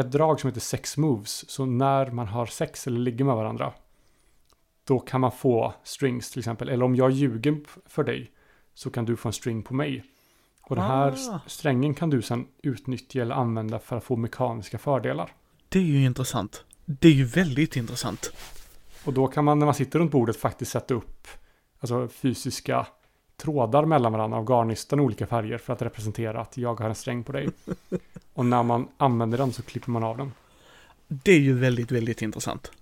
[0.00, 1.50] ett drag som heter sex moves.
[1.50, 3.72] Så när man har sex eller ligger med varandra.
[4.84, 6.68] Då kan man få strings till exempel.
[6.68, 8.30] Eller om jag ljuger för dig.
[8.74, 10.04] Så kan du få en string på mig.
[10.62, 11.40] Och den här Ah.
[11.46, 15.32] strängen kan du sedan utnyttja eller använda för att få mekaniska fördelar.
[15.68, 16.64] Det är ju intressant.
[16.84, 18.32] Det är ju väldigt intressant.
[19.04, 21.28] Och då kan man när man sitter runt bordet faktiskt sätta upp
[21.80, 22.86] alltså fysiska
[23.40, 27.24] trådar mellan varandra av garnnystan olika färger för att representera att jag har en sträng
[27.24, 27.48] på dig.
[28.34, 30.32] Och när man använder den så klipper man av den.
[31.08, 32.72] Det är ju väldigt, väldigt intressant.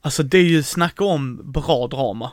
[0.00, 2.32] Alltså det är ju, snacka om bra drama.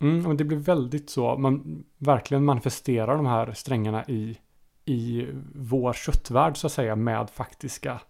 [0.00, 4.38] Mm, men det blir väldigt så, man verkligen manifesterar de här strängarna i,
[4.84, 8.00] i vår köttvärld så att säga med faktiska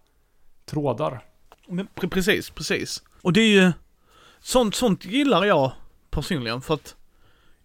[0.65, 1.23] trådar.
[1.67, 3.03] Men pre- precis, precis.
[3.21, 3.71] Och det är ju,
[4.39, 5.71] sånt, sånt gillar jag
[6.09, 6.95] personligen för att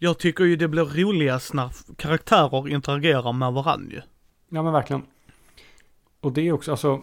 [0.02, 4.02] jag tycker ju det blir roligast när karaktärer interagerar med varandra ju.
[4.48, 5.02] Ja men verkligen.
[6.20, 7.02] Och det är också, alltså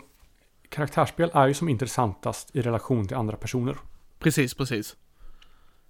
[0.70, 3.78] karaktärsspel är ju som intressantast i relation till andra personer.
[4.20, 4.96] Precis, precis.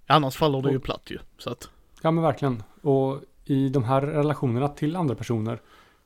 [0.07, 1.69] Annars faller det ju Och- platt ju, så att.
[2.01, 2.63] Ja men verkligen.
[2.81, 5.61] Och i de här relationerna till andra personer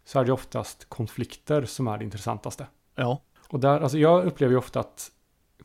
[0.05, 2.67] så är det oftast konflikter som är det intressantaste.
[2.95, 3.21] Ja.
[3.49, 5.11] Och där, alltså jag upplever ju ofta att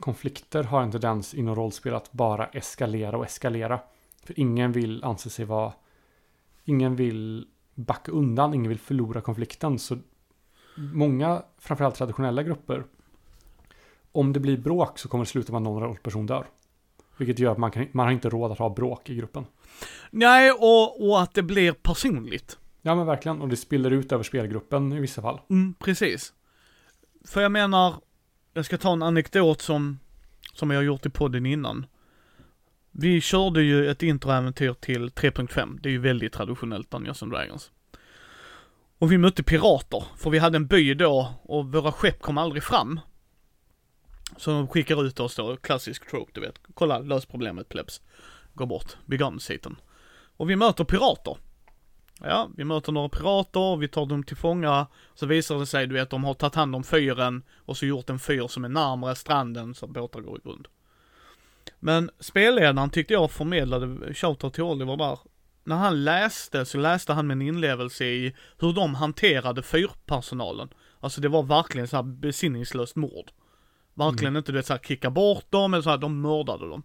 [0.01, 3.81] konflikter har en tendens inom rollspel att bara eskalera och eskalera.
[4.27, 5.73] För ingen vill anse sig vara,
[6.65, 9.79] ingen vill backa undan, ingen vill förlora konflikten.
[9.79, 9.99] Så
[10.77, 12.85] många, framförallt traditionella grupper,
[14.13, 16.47] om det blir bråk så kommer det sluta med att någon rollperson dör.
[17.17, 19.47] Vilket gör att man, kan, man har inte råd att ha bråk i gruppen.
[20.11, 22.59] Nej, och, och att det blir personligt.
[22.83, 25.41] Ja men verkligen, och det spiller ut över spelgruppen i vissa fall.
[25.51, 26.33] Mm, precis.
[27.25, 27.95] För jag menar,
[28.53, 29.99] jag ska ta en anekdot som,
[30.53, 31.87] som jag har gjort i podden innan.
[32.99, 37.71] Vi körde ju ett introäventyr till 3.5, det är ju väldigt traditionellt Dungeons and Dragons.
[38.99, 42.63] Och vi mötte pirater, för vi hade en by då och våra skepp kom aldrig
[42.63, 43.01] fram.
[44.37, 46.61] Så de skickar ut oss då, klassisk trope du vet.
[46.75, 48.01] Kolla, lös problemet plebs.
[48.55, 49.77] Gå bort, begunsiten.
[50.37, 51.37] Och vi möter pirater.
[52.21, 54.87] Ja, vi möter några pirater, vi tar dem till fånga.
[55.15, 58.11] Så visar det sig, du vet, de har tagit hand om fyren och så gjort
[58.11, 60.69] en fyr som är närmare stranden så båtar går i grund.
[61.79, 65.19] Men spelledaren tyckte jag förmedlade, shoutout till Oliver där,
[65.65, 70.69] när han läste så läste han med en inlevelse i hur de hanterade fyrpersonalen.
[71.01, 73.31] Alltså det var verkligen så här besinningslöst mord.
[73.95, 76.83] Verkligen inte du vet så här kicka bort dem eller så här, de mördade dem.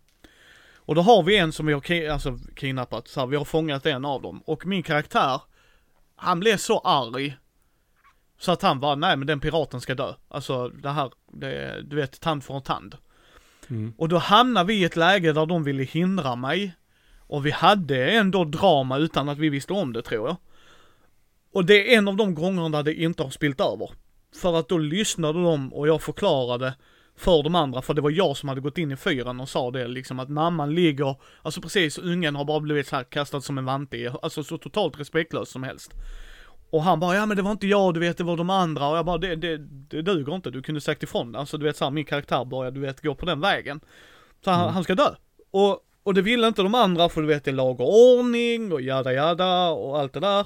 [0.76, 3.46] Och då har vi en som vi har ki- alltså, kidnappat, så här, vi har
[3.46, 4.44] fångat en av dem.
[4.46, 5.42] Och min karaktär,
[6.16, 7.38] han blev så arg.
[8.40, 10.14] Så att han var, nej men den piraten ska dö.
[10.28, 12.96] Alltså det här, det, du vet, tand för tand.
[13.70, 13.94] Mm.
[13.98, 16.76] Och då hamnade vi i ett läge där de ville hindra mig.
[17.28, 20.38] Och vi hade ändå drama utan att vi visste om det tror jag.
[21.54, 23.92] Och det är en av de gångerna där det inte har spilt över.
[24.42, 26.74] För att då lyssnade de och jag förklarade
[27.16, 29.72] för de andra, för det var jag som hade gått in i fyren och sa
[29.72, 33.58] det liksom att mamman ligger, alltså precis, ungen har bara blivit så här kastad som
[33.58, 35.92] en vante i, alltså så totalt respektlös som helst.
[36.72, 38.88] Och han bara, ja men det var inte jag, du vet det var de andra
[38.88, 39.58] och jag bara, det, det,
[39.88, 41.36] det duger inte, du kunde sagt ifrån.
[41.36, 43.80] Alltså du vet så här, min karaktär börjar, du vet, gå på den vägen.
[44.44, 44.74] Så han, Mm.
[44.74, 45.10] han ska dö.
[45.52, 48.72] Och, och det ville inte de andra för du vet det är lag och ordning
[48.74, 50.46] och jada jada och allt det där.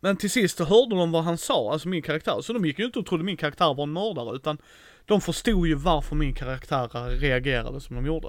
[0.00, 2.78] Men till sist så hörde de vad han sa, alltså min karaktär, så de gick
[2.78, 4.58] ju inte och trodde min karaktär var en mördare utan
[5.04, 8.28] de förstod ju varför min karaktär reagerade som de gjorde.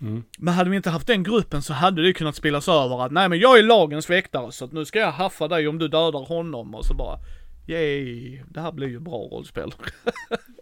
[0.00, 0.24] Mm.
[0.38, 3.28] Men hade vi inte haft den gruppen så hade det kunnat spelas över att nej
[3.28, 6.26] men jag är lagens väktare så att nu ska jag haffa dig om du dödar
[6.26, 7.18] honom och så bara
[7.66, 9.74] Yay, det här blir ju bra rollspel.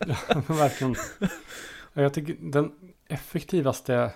[0.46, 0.94] Verkligen.
[1.92, 2.72] Jag tycker den
[3.09, 4.12] effektivaste,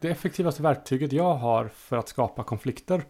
[0.00, 3.04] det effektivaste verktyget jag har för att skapa konflikter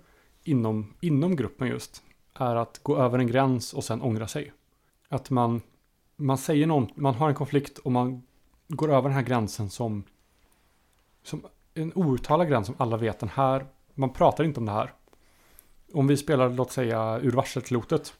[0.45, 2.03] inom, inom gruppen just
[2.35, 4.53] är att gå över en gräns och sen ångra sig.
[5.09, 5.63] Att man,
[6.17, 8.23] man säger någon, man har en konflikt och man
[8.69, 10.05] går över den här gränsen som,
[11.23, 14.93] som en outtalad gräns som alla vet den här, man pratar inte om det här.
[15.93, 18.15] Om vi spelar, låt säga, ur varselklotet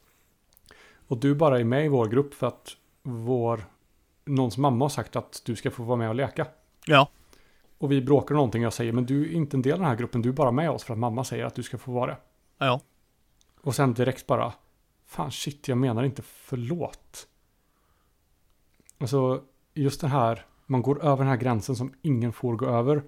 [1.07, 3.65] och du bara är med i vår grupp för att vår
[4.25, 6.47] någons mamma har sagt att du ska få vara med och leka.
[6.85, 7.09] Ja.
[7.77, 9.79] Och vi bråkar om någonting och jag säger men du är inte en del av
[9.79, 11.77] den här gruppen, du är bara med oss för att mamma säger att du ska
[11.77, 12.17] få vara det.
[12.57, 12.81] Ja.
[13.61, 14.53] Och sen direkt bara,
[15.05, 17.27] fan shit jag menar inte förlåt.
[18.97, 19.41] Alltså
[19.73, 23.03] just den här, man går över den här gränsen som ingen får gå över.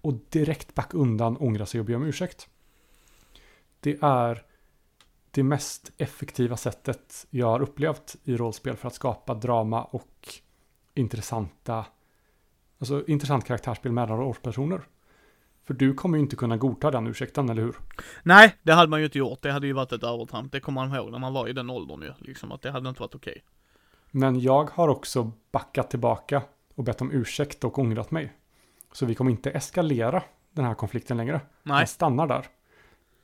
[0.00, 2.48] Och direkt back undan, ångra sig och be om ursäkt.
[3.80, 4.42] Det är
[5.30, 10.34] det mest effektiva sättet jag har upplevt i rollspel för att skapa drama och
[10.94, 11.84] intressanta,
[12.78, 14.80] alltså intressant karaktärsspel mellan rollpersoner.
[15.64, 17.76] För du kommer ju inte kunna godta den ursäkten, eller hur?
[18.22, 19.42] Nej, det hade man ju inte gjort.
[19.42, 20.52] Det hade ju varit ett övertramp.
[20.52, 22.12] Det kommer man ihåg när man var i den åldern ju.
[22.18, 23.44] Liksom att det hade inte varit okej.
[24.10, 26.42] Men jag har också backat tillbaka
[26.74, 28.32] och bett om ursäkt och ångrat mig.
[28.92, 30.22] Så vi kommer inte eskalera
[30.52, 31.40] den här konflikten längre.
[31.62, 31.78] Nej.
[31.78, 32.46] Den stannar där.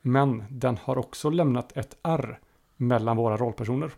[0.02, 2.38] Men den har också lämnat ett R
[2.76, 3.90] mellan våra rollpersoner.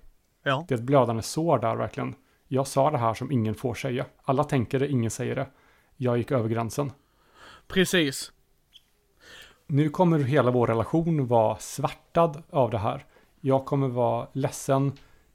[0.42, 0.64] Ja.
[0.68, 2.14] Det är ett blödande sår där verkligen.
[2.48, 4.07] Jag sa det här som ingen får säga.
[4.22, 5.46] Alla tänker det, ingen säger det.
[5.96, 6.92] Jag gick över gränsen.
[7.66, 8.33] Precis.
[9.66, 13.04] Nu kommer hela vår relation vara svartad av det här.
[13.40, 14.92] Jag kommer vara ledsen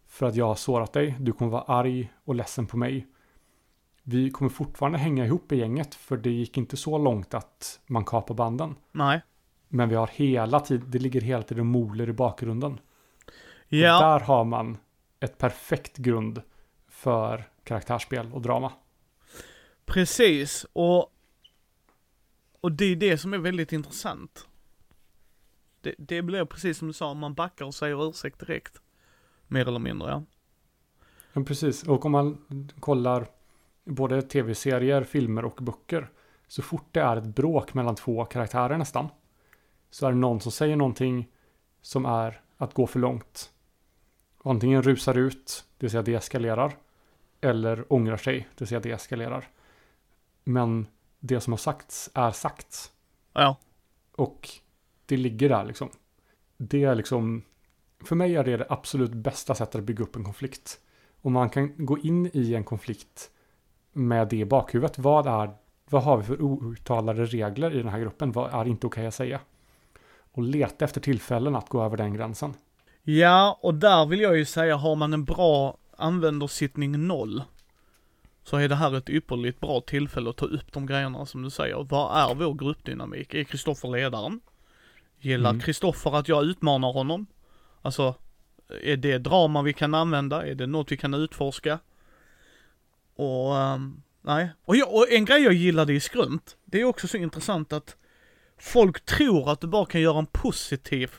[0.07, 1.15] för att jag har sårat dig.
[1.19, 3.07] Du kommer vara arg och ledsen på mig.
[4.03, 8.05] Vi kommer fortfarande hänga ihop i gänget för det gick inte så långt att man
[8.05, 8.75] kapar banden.
[8.91, 9.21] Nej.
[9.67, 12.73] Men vi har hela tiden, det ligger hela tiden moler i bakgrunden.
[12.73, 13.99] Och Ja.
[13.99, 14.77] där har man
[15.19, 16.41] ett perfekt grund
[16.87, 18.71] för karaktärsspel och drama.
[19.85, 20.65] Precis.
[20.73, 21.13] Och,
[22.61, 24.47] och det är det som är väldigt intressant.
[25.81, 28.81] Det, det blir precis som du sa, man backar och säger ursäkt direkt.
[29.47, 30.23] Mer eller mindre ja.
[31.33, 31.83] Ja, precis.
[31.83, 32.37] Och om man
[32.79, 33.27] kollar
[33.85, 36.09] både tv-serier, filmer och böcker.
[36.47, 39.09] Så fort det är ett bråk mellan två karaktärer nästan.
[39.89, 41.27] Så är det någon som säger någonting
[41.81, 43.51] som är att gå för långt.
[44.43, 46.77] Antingen rusar ut, det vill säga det eskalerar.
[47.41, 49.47] Eller ångrar sig, det vill säga det eskalerar.
[50.43, 50.87] Men
[51.19, 52.91] det som har sagts är sagt.
[53.33, 53.57] Ja.
[54.11, 54.49] Och
[55.05, 55.89] det ligger där liksom.
[56.57, 57.43] Det är liksom,
[58.03, 60.79] för mig är det det absolut bästa sättet att bygga upp en konflikt.
[61.21, 63.31] Och man kan gå in i en konflikt
[63.93, 64.97] med det i bakhuvudet.
[64.97, 65.51] Vad, är,
[65.89, 68.31] vad har vi för outtalade regler i den här gruppen?
[68.31, 69.39] Vad är inte okej att säga?
[70.31, 72.53] Och leta efter tillfällen att gå över den gränsen.
[73.03, 77.43] Ja, och där vill jag ju säga, har man en bra användarsittning noll,
[78.43, 81.49] så är det här ett ypperligt bra tillfälle att ta upp de grejerna som du
[81.49, 81.87] säger.
[81.89, 83.33] Vad är vår gruppdynamik?
[83.33, 84.41] Är Kristoffer ledaren?
[85.19, 85.61] Gillar Mm.
[85.61, 87.25] Kristoffer att jag utmanar honom?
[87.81, 88.15] Alltså,
[88.83, 90.47] är det drama vi kan använda?
[90.47, 91.79] Är det något vi kan utforska?
[93.15, 94.49] Och, ehm, nej.
[94.65, 97.97] Och, jag, och en grej jag gillade i Skrumt, det är också så intressant att
[98.57, 101.11] folk tror att du bara kan göra en positiv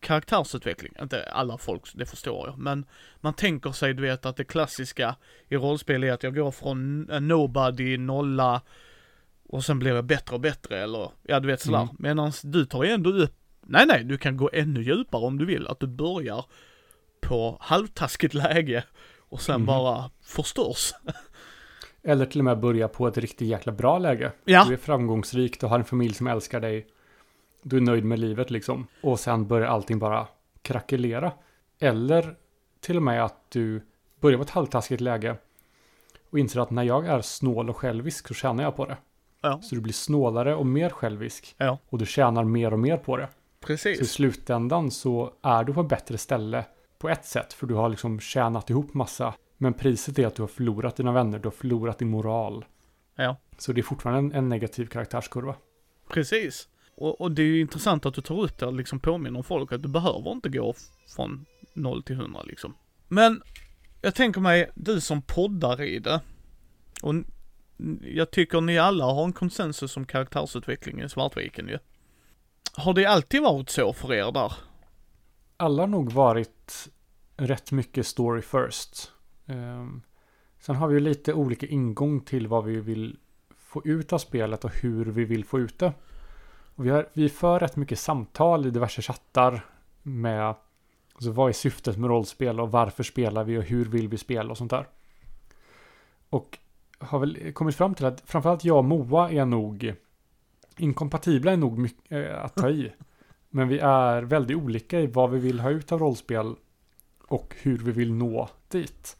[0.00, 0.92] karaktärsutveckling.
[1.02, 2.58] Inte alla folk, det förstår jag.
[2.58, 2.84] Men
[3.20, 5.16] man tänker sig, du vet, att det klassiska
[5.48, 8.62] i rollspel är att jag går från nobody, nolla
[9.48, 11.82] och sen blir jag bättre och bättre eller, ja du vet sådär.
[11.82, 11.96] Mm.
[11.98, 13.34] Medan du tar ju ändå upp,
[13.66, 15.66] nej nej, du kan gå ännu djupare om du vill.
[15.66, 16.44] Att du börjar
[17.20, 18.84] på halvtaskigt läge
[19.28, 19.66] och sen Mhm.
[19.66, 20.94] bara förstörs.
[22.02, 24.32] Eller till och med börja på ett riktigt jäkla bra läge.
[24.44, 24.64] Ja.
[24.64, 26.86] Du är framgångsrik, du har en familj som älskar dig.
[27.62, 28.86] Du är nöjd med livet liksom.
[29.02, 30.26] Och sen börjar allting bara
[30.62, 31.32] krackelera.
[31.78, 32.36] Eller
[32.80, 33.82] till och med att du
[34.20, 35.36] börjar på ett halvtaskigt läge
[36.30, 38.96] och inser att när jag är snål och självisk så tjänar jag på det.
[39.40, 39.60] Ja.
[39.62, 41.54] Så du blir snålare och mer självisk.
[41.58, 41.78] Ja.
[41.88, 43.28] Och du tjänar mer och mer på det.
[43.28, 44.12] Så i Precis.
[44.12, 46.64] slutändan så är du på ett bättre ställe
[46.98, 47.52] på ett sätt.
[47.52, 49.34] För du har liksom tjänat ihop massa.
[49.58, 52.64] Men priset är att du har förlorat dina vänner, du har förlorat din moral.
[53.16, 53.36] Ja.
[53.58, 55.54] Så det är fortfarande en, en negativ karaktärskurva.
[56.08, 56.68] Precis.
[56.96, 59.72] Och, och det är ju intressant att du tar upp det och liksom påminner folk
[59.72, 60.74] att du behöver inte gå
[61.16, 62.74] från 0 till 100 liksom.
[63.08, 63.42] Men
[64.02, 66.20] jag tänker mig, du som poddar i det.
[67.02, 67.14] Och
[68.02, 71.78] jag tycker ni alla har en konsensus om karaktärsutveckling i Svartviken ju.
[72.72, 74.52] Har det alltid varit så för er där?
[75.56, 76.88] Alla har nog varit
[77.36, 79.12] rätt mycket story first.
[79.46, 80.02] Ehm,
[80.58, 83.18] sen har vi ju lite olika ingång till vad vi vill
[83.56, 85.92] få ut av spelet och hur vi vill få ut det.
[86.74, 89.66] Och vi, har, vi för rätt mycket samtal i diverse chattar
[90.02, 90.54] med
[91.14, 94.50] alltså vad är syftet med rollspel och varför spelar vi och hur vill vi spela
[94.50, 94.88] och sånt där.
[96.30, 96.58] Och
[96.98, 99.94] har väl kommit fram till att framförallt jag och Moa är nog
[100.76, 102.92] inkompatibla är nog mycket eh, att ta i.
[103.56, 106.54] Men vi är väldigt olika i vad vi vill ha ut av rollspel
[107.28, 109.16] och hur vi vill nå dit.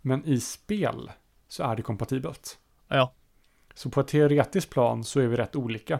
[0.00, 1.10] Men i spel
[1.48, 2.58] så är det kompatibelt.
[2.88, 3.12] Ja.
[3.74, 5.98] Så på ett teoretiskt plan så är vi rätt olika.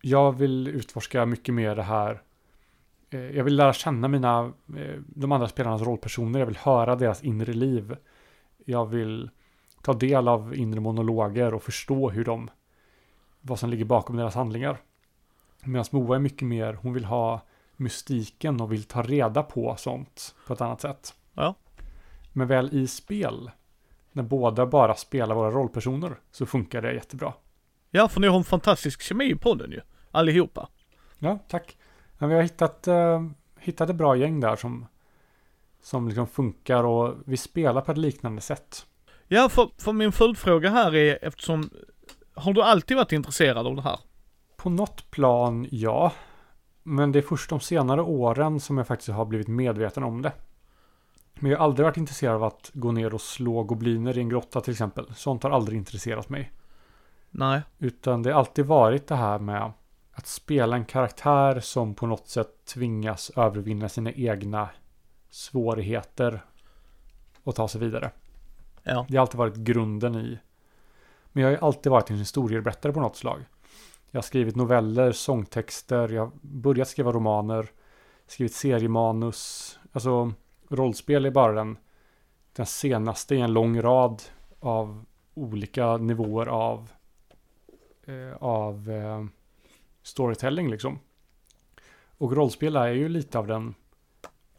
[0.00, 2.22] Jag vill utforska mycket mer det här.
[3.10, 6.38] eh, Jag vill lära känna mina, eh, de andra spelarnas rollpersoner.
[6.38, 7.96] Jag vill höra deras inre liv.
[8.64, 9.30] Jag vill
[9.82, 12.50] ta del av inre monologer och förstå hur de,
[13.40, 14.78] vad som ligger bakom deras handlingar.
[15.64, 17.40] Medan Moa är mycket mer, hon vill ha
[17.76, 21.14] mystiken och vill ta reda på sånt på ett annat sätt.
[21.34, 21.54] Ja.
[22.32, 23.50] Men väl i spel,
[24.12, 27.34] när båda bara spelar våra rollpersoner, så funkar det jättebra.
[27.90, 29.80] Ja, för ni har en fantastisk kemi i podden ju.
[30.10, 30.68] Allihopa.
[31.18, 31.76] Ja, tack.
[32.18, 33.26] Men vi har hittat, eh,
[33.58, 34.86] hittat ett bra gäng där som,
[35.82, 38.86] som liksom funkar och vi spelar på ett liknande sätt.
[39.28, 41.70] Ja, för, för min följdfråga här är eftersom,
[42.34, 43.98] har du alltid varit intresserad av det här?
[44.62, 46.12] På något plan, ja.
[46.82, 50.32] Men det är först de senare åren som jag faktiskt har blivit medveten om det.
[51.34, 54.28] Men jag har aldrig varit intresserad av att gå ner och slå gobliner i en
[54.28, 55.14] grotta till exempel.
[55.14, 56.52] Sånt har aldrig intresserat mig.
[57.30, 57.62] Nej.
[57.78, 59.72] Utan det har alltid varit det här med
[60.12, 64.68] att spela en karaktär som på något sätt tvingas övervinna sina egna
[65.30, 66.44] svårigheter
[67.42, 68.10] och ta sig vidare.
[68.82, 69.06] Ja.
[69.08, 70.38] Det har alltid varit grunden i.
[71.32, 73.44] Men jag har ju alltid varit en historieberättare på något slag.
[74.14, 77.70] Jag har skrivit noveller, sångtexter, jag har börjat skriva romaner,
[78.26, 79.78] skrivit seriemanus.
[79.92, 80.32] Alltså
[80.68, 81.78] rollspel är bara den,
[82.52, 84.22] den senaste i en lång rad
[84.60, 86.88] av olika nivåer av,
[88.04, 89.24] eh, av eh,
[90.02, 90.98] storytelling liksom.
[92.18, 93.74] Och rollspel är ju lite av den,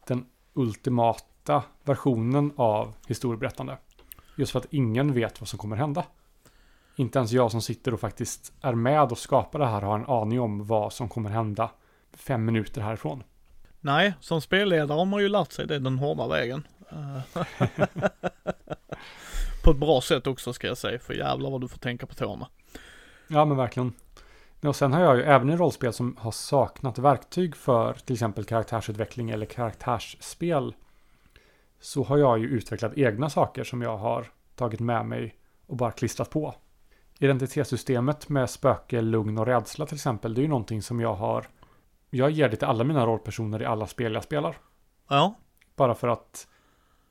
[0.07, 3.77] den ultimata versionen av historieberättande.
[4.37, 6.05] Just för att ingen vet vad som kommer hända.
[6.95, 10.06] Inte ens jag som sitter och faktiskt är med och skapar det här har en
[10.06, 11.71] aning om vad som kommer hända
[12.13, 13.23] fem minuter härifrån.
[13.79, 16.67] Nej, som spelledare har man ju lärt sig det den hårda vägen.
[16.91, 17.19] Eh,
[19.63, 22.13] på ett bra sätt också ska jag säga, för jävlar vad du får tänka på
[22.13, 22.47] tårna.
[23.27, 23.93] Ja men verkligen.
[24.62, 28.45] Och sen har jag ju även i rollspel som har saknat verktyg för till exempel
[28.45, 30.75] karaktärsutveckling eller karaktärsspel.
[31.79, 35.36] Så har jag ju utvecklat egna saker som jag har tagit med mig
[35.67, 36.56] och bara klistrat på.
[37.19, 40.34] Identitetssystemet med spöke, lugn och rädsla till exempel.
[40.34, 41.47] Det är ju någonting som jag har.
[42.10, 44.58] Jag ger det till alla mina rollpersoner i alla spel jag spelar.
[45.10, 45.36] Ja,
[45.76, 46.47] Bara för att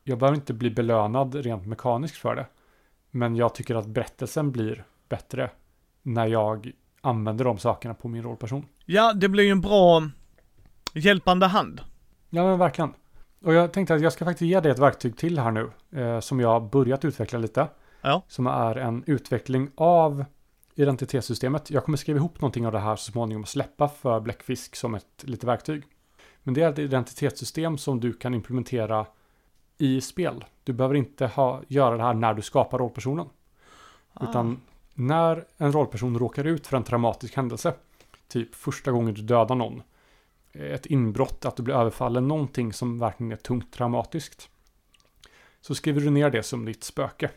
[0.04, 2.46] jag behöver inte bli belönad rent mekaniskt för det.
[3.10, 5.50] Men jag tycker att berättelsen blir bättre
[6.02, 8.66] när jag använder de sakerna på min rollperson.
[8.84, 10.02] ja det blir ju en bra
[10.94, 11.80] hjälpande hand.
[12.30, 12.94] Ja men verkligen.
[13.44, 15.70] Och jag tänkte att jag ska faktiskt ge dig ett verktyg till här nu.
[16.00, 17.68] Eh, som jag har börjat utveckla lite.
[18.02, 18.22] Ja.
[18.28, 20.24] Som är en utveckling av
[20.74, 21.70] identitetssystemet.
[21.70, 24.94] Jag kommer skriva ihop någonting av det här så småningom och släppa för Bläckfisk som
[24.94, 25.82] ett litet verktyg.
[26.42, 29.06] Men det är ett identitetssystem som du kan implementera
[29.78, 30.44] i spel.
[30.64, 33.26] Du behöver inte ha, göra det här när du skapar rollpersonen.
[34.20, 34.60] Utan
[34.94, 37.74] när en rollperson råkar ut för en traumatisk händelse.
[38.28, 39.82] Typ första gången du dödar någon.
[40.52, 44.48] Ett inbrott, att du blir överfallen, någonting som verkligen är tungt traumatiskt.
[45.60, 47.30] Så skriver du ner det som ditt spöke.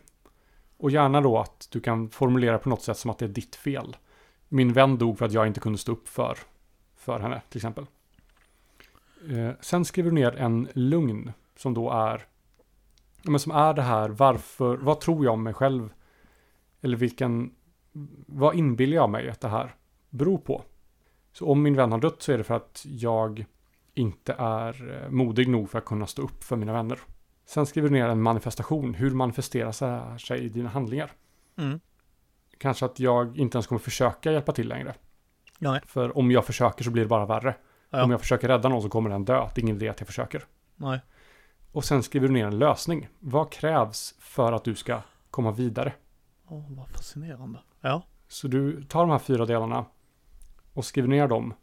[0.85, 3.55] Och gärna då att du kan formulera på något sätt som att det är ditt
[3.55, 3.95] fel.
[4.49, 6.37] Min vän dog för att jag inte kunde stå upp för,
[6.95, 7.85] för henne till exempel.
[9.29, 12.25] Eh, sen skriver du ner en lugn som då är,
[13.23, 15.93] men som är det här varför, vad tror jag om mig själv
[16.81, 17.51] Eller vilken,
[18.27, 19.75] vad inbillar jag mig att det här
[20.09, 20.63] beror på?
[21.31, 23.45] Så om min vän har dött så är det för att jag
[23.93, 26.99] inte är eh, modig nog för att kunna stå upp för mina vänner.
[27.45, 28.93] Sen skriver du ner en manifestation.
[28.93, 31.11] Hur manifesteras det här sig i dina handlingar?
[31.57, 31.79] Mm.
[32.57, 34.95] Kanske att jag inte ens kommer försöka hjälpa till längre.
[35.59, 35.81] Nej.
[35.85, 37.55] För om jag försöker så blir det bara värre.
[37.89, 38.03] Ja.
[38.03, 39.49] Om jag försöker rädda någon så kommer den dö.
[39.55, 40.43] Det är ingen idé att jag försöker.
[40.75, 40.99] Nej.
[41.71, 43.07] Och sen skriver du ner en lösning.
[43.19, 45.93] Vad krävs för att du ska komma vidare?
[46.47, 47.59] Åh, vad fascinerande.
[47.81, 48.03] Ja.
[48.27, 49.85] Så du tar de här fyra delarna
[50.73, 51.53] och skriver ner dem.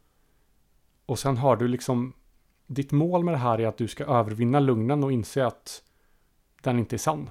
[1.07, 2.15] Och sen har du liksom
[2.75, 5.83] ditt mål med det här är att du ska övervinna lugnen och inse att
[6.63, 7.31] den inte är sann.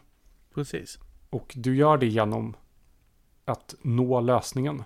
[0.54, 1.00] Precis.
[1.30, 2.56] Och du gör det genom
[3.46, 4.84] att nå lösningen.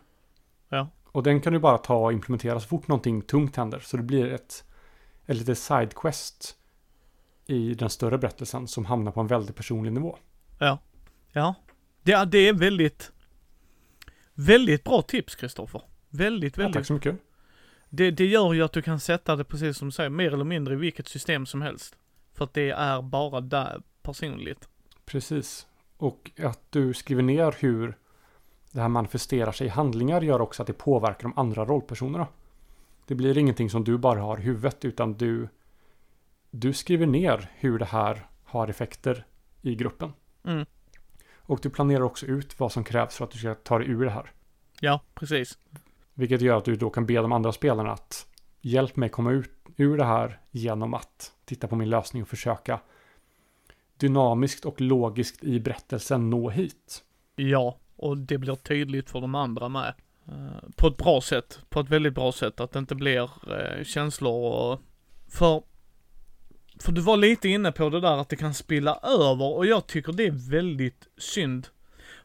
[0.70, 0.88] Ja.
[1.06, 3.80] Och den kan du bara ta och implementera så fort någonting tungt händer.
[3.80, 4.64] Så det blir ett,
[5.26, 6.56] ett litet sidequest
[7.45, 10.18] i den större berättelsen som hamnar på en väldigt personlig nivå.
[10.60, 11.56] Ja.
[12.03, 13.12] Det, det är väldigt,
[14.34, 15.82] väldigt bra tips Kristoffer.
[16.10, 16.74] Väldigt, Ja, väldigt.
[16.80, 17.16] tack så mycket.
[17.90, 20.44] Det, det gör ju att du kan sätta det precis som du säger, mer eller
[20.46, 21.96] mindre i vilket system som helst.
[22.34, 24.70] För att det är bara där personligt.
[25.06, 25.68] Precis.
[25.98, 27.98] Och att du skriver ner hur
[28.72, 32.28] det här manifesterar sig i handlingar gör också att det påverkar de andra rollpersonerna.
[33.08, 35.50] Det blir ingenting som du bara har i huvudet utan du,
[36.52, 39.26] du skriver ner hur det här har effekter
[39.62, 40.14] i gruppen.
[40.44, 40.66] Mm.
[41.38, 44.06] Och du planerar också ut vad som krävs för att du ska ta dig ur
[44.06, 44.32] det här.
[44.80, 45.58] Ja, precis.
[46.18, 48.28] Vilket gör att du då kan be de andra spelarna att
[48.61, 52.80] hjälp mig komma ut ur det här genom att titta på min lösning och försöka
[53.97, 57.03] dynamiskt och logiskt i berättelsen nå hit.
[57.36, 59.93] Ja, och det blir tydligt för de andra med.
[60.28, 63.84] Eh, på ett bra sätt, på ett väldigt bra sätt, att det inte blir eh,
[63.84, 64.80] känslor och...
[65.28, 65.63] För,
[66.80, 69.88] för du var lite inne på det där att det kan spilla över och jag
[69.88, 71.68] tycker det är väldigt synd.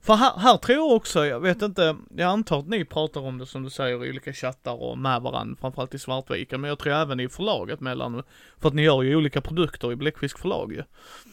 [0.02, 3.38] För här, här tror jag också, jag vet inte, jag antar att ni pratar om
[3.38, 6.78] det som du säger i olika chattar och med varandra, framförallt i Svartviken, men jag
[6.78, 8.22] tror även i förlaget mellan,
[8.58, 10.82] för att ni gör ju olika produkter i Bläckfisk förlag ju.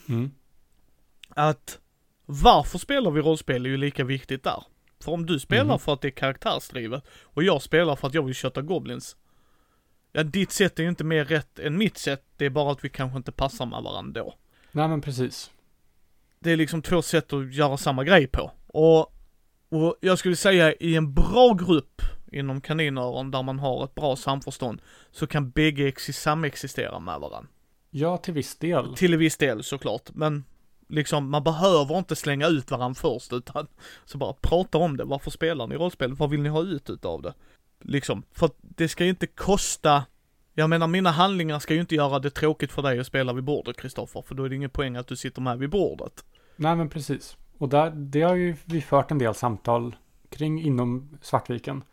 [0.10, 0.32] Mm.
[1.30, 1.80] att
[2.26, 4.64] varför spelar vi rollspel är ju lika viktigt där.
[5.04, 5.80] För om du spelar Mhm.
[5.80, 9.16] för att det är karaktärsdrivet och jag spelar för att jag vill köta goblins.
[10.12, 12.84] Ja, ditt sätt är ju inte mer rätt än mitt sätt, det är bara att
[12.84, 14.34] vi kanske inte passar med varandra då.
[14.72, 15.52] Nej men precis.
[16.40, 18.52] Det är liksom två sätt att göra samma grej på.
[18.68, 19.00] Och,
[19.70, 24.16] och jag skulle säga i en bra grupp inom kaninöron där man har ett bra
[24.16, 24.82] samförstånd
[25.12, 27.50] så kan bägge exi- samexistera med varandra.
[27.90, 28.96] Ja, till viss del.
[28.96, 30.44] Till viss del såklart, men
[30.90, 33.68] liksom man behöver inte slänga ut varandra först utan
[34.06, 35.04] så bara prata om det.
[35.04, 36.14] Varför spelar ni rollspel?
[36.14, 37.34] Vad vill ni ha ut utav det?
[37.82, 40.04] Liksom, för det ska ju inte kosta
[40.60, 43.44] jag menar mina handlingar ska ju inte göra det tråkigt för dig att spela vid
[43.44, 46.26] bordet Kristoffer, för då är det ingen poäng att du sitter med vid bordet.
[46.56, 47.38] Nej men precis.
[47.58, 49.96] Och där, det har ju vi fört en del samtal
[50.30, 51.84] kring inom Svartviken.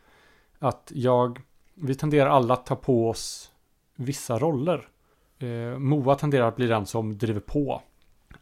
[0.58, 1.40] Att jag,
[1.74, 3.52] vi tenderar alla att ta på oss
[3.96, 4.88] vissa roller.
[5.38, 7.82] Eh, Moa tenderar att bli den som driver på.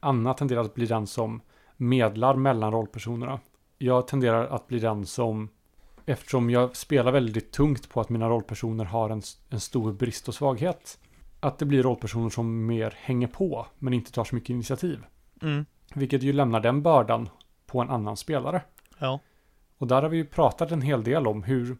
[0.00, 1.40] Anna tenderar att bli den som
[1.76, 3.40] medlar mellan rollpersonerna.
[3.78, 5.48] Jag tenderar att bli den som,
[6.07, 10.34] eftersom jag spelar väldigt tungt på att mina rollpersoner har en, en stor brist och
[10.34, 10.98] svaghet,
[11.40, 15.05] att det blir rollpersoner som mer hänger på, men inte tar så mycket initiativ.
[15.42, 17.28] Mm, Vilket ju lämnar den bördan
[17.66, 18.62] på en annan spelare.
[18.98, 19.20] ja.
[19.78, 21.76] Och där har vi ju pratat en hel del om hur,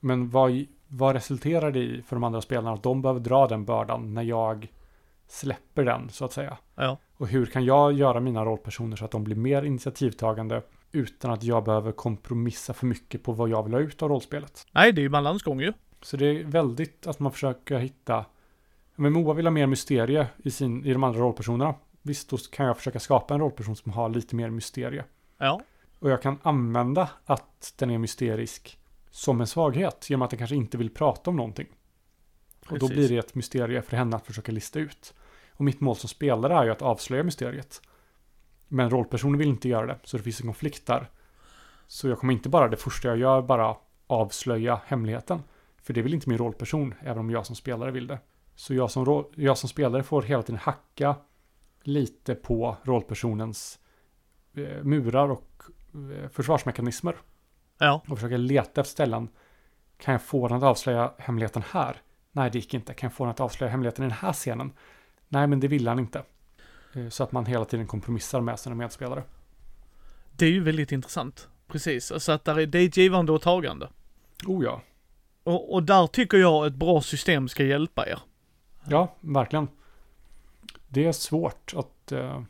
[0.00, 3.64] men vad, vad resulterar det i för de andra spelarna att de behöver dra den
[3.64, 4.68] bördan när jag
[5.28, 6.56] släpper den så att säga.
[6.74, 6.98] Ja.
[7.16, 10.62] Och hur kan jag göra mina rollpersoner så att de blir mer initiativtagande
[10.96, 14.66] utan att jag behöver kompromissa för mycket på vad jag vill ha ut av rollspelet.
[14.72, 15.72] Nej, det är ju balansgång ju.
[16.02, 18.24] Så det är väldigt att man försöker hitta,
[18.94, 21.74] men Moa vill ha mer mysterie i, sin, i de andra rollpersonerna.
[22.02, 25.04] Visst, då kan jag försöka skapa en rollperson som har lite mer mysterie.
[25.38, 25.60] Ja.
[25.98, 28.78] Och jag kan använda att den är mysterisk
[29.10, 31.66] som en svaghet genom att den kanske inte vill prata om någonting.
[32.68, 32.96] Och då Precis.
[32.96, 35.14] blir det ett mysterie för henne att försöka lista ut.
[35.52, 37.82] Och mitt mål som spelare är ju att avslöja mysteriet.
[38.68, 41.10] Men rollpersonen vill inte göra det, så det finns en konflikt där.
[41.86, 45.42] Så jag kommer inte bara, det första jag gör, bara avslöja hemligheten.
[45.82, 48.18] För det vill inte min rollperson, även om jag som spelare vill det.
[48.54, 51.16] Så jag som, jag som spelare får hela tiden hacka
[51.82, 53.78] lite på rollpersonens
[54.54, 55.62] eh, murar och
[55.94, 57.16] eh, försvarsmekanismer.
[57.78, 58.02] Ja.
[58.08, 59.28] Och försöka leta efter ställen.
[59.98, 61.96] Kan jag få den att avslöja hemligheten här?
[62.32, 62.94] Nej, det gick inte.
[62.94, 64.72] Kan jag få den att avslöja hemligheten i den här scenen?
[65.28, 66.22] Nej, men det ville han inte.
[66.96, 69.22] Eh, Så att man hela tiden kompromissar med sina medspelare.
[70.32, 71.48] Det är ju väldigt intressant.
[71.68, 72.12] Precis.
[72.12, 73.88] Alltså att där är, det är ett givande och tagande.
[74.46, 74.82] Oh ja.
[75.44, 78.18] Och, och där tycker jag ett bra system ska hjälpa er.
[78.88, 79.68] Ja, verkligen.
[80.88, 82.42] Det är svårt att eh,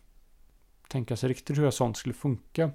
[0.88, 2.70] tänka sig riktigt hur sånt skulle funka.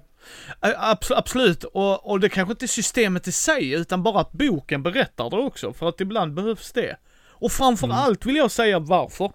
[0.60, 4.82] Abs absolut, och, och det kanske inte är systemet i sig, utan bara att boken
[4.82, 6.96] berättar det också, för att ibland behövs det.
[7.28, 7.96] Och framför Mm.
[7.98, 9.32] allt vill jag säga varför.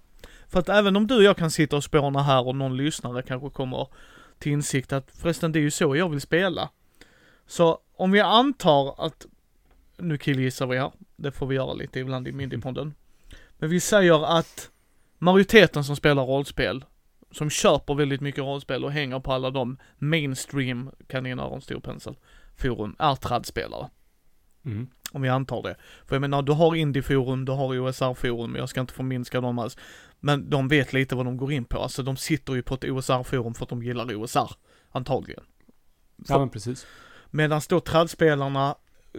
[0.49, 3.21] För att även om du och jag kan sitta och spåna här och någon lyssnare
[3.21, 3.87] kanske kommer
[4.39, 6.69] till insikt att förresten det är ju så jag vill spela.
[7.47, 9.25] Så om vi antar att,
[9.97, 12.93] nu killgissar vi här, det får vi göra lite ibland i Mindypodden.
[13.57, 14.69] Men vi säger att
[15.17, 16.85] majoriteten som spelar rollspel,
[17.31, 22.15] som köper väldigt mycket rollspel och hänger på alla de mainstream, kaninöron, en stor pensel,
[22.55, 23.89] forum, är tradspelare.
[24.65, 24.87] Mm.
[25.11, 25.75] Om vi antar det.
[26.05, 29.77] För jag menar, du har Indieforum, du har OSR-forum, jag ska inte förminska dem alls.
[30.19, 31.79] Men de vet lite vad de går in på.
[31.79, 34.51] Alltså de sitter ju på ett OSR-forum för att de gillar OSR.
[34.91, 35.43] Antagligen.
[36.27, 36.85] Ja, men precis.
[37.31, 38.75] Medan då tradspelarna,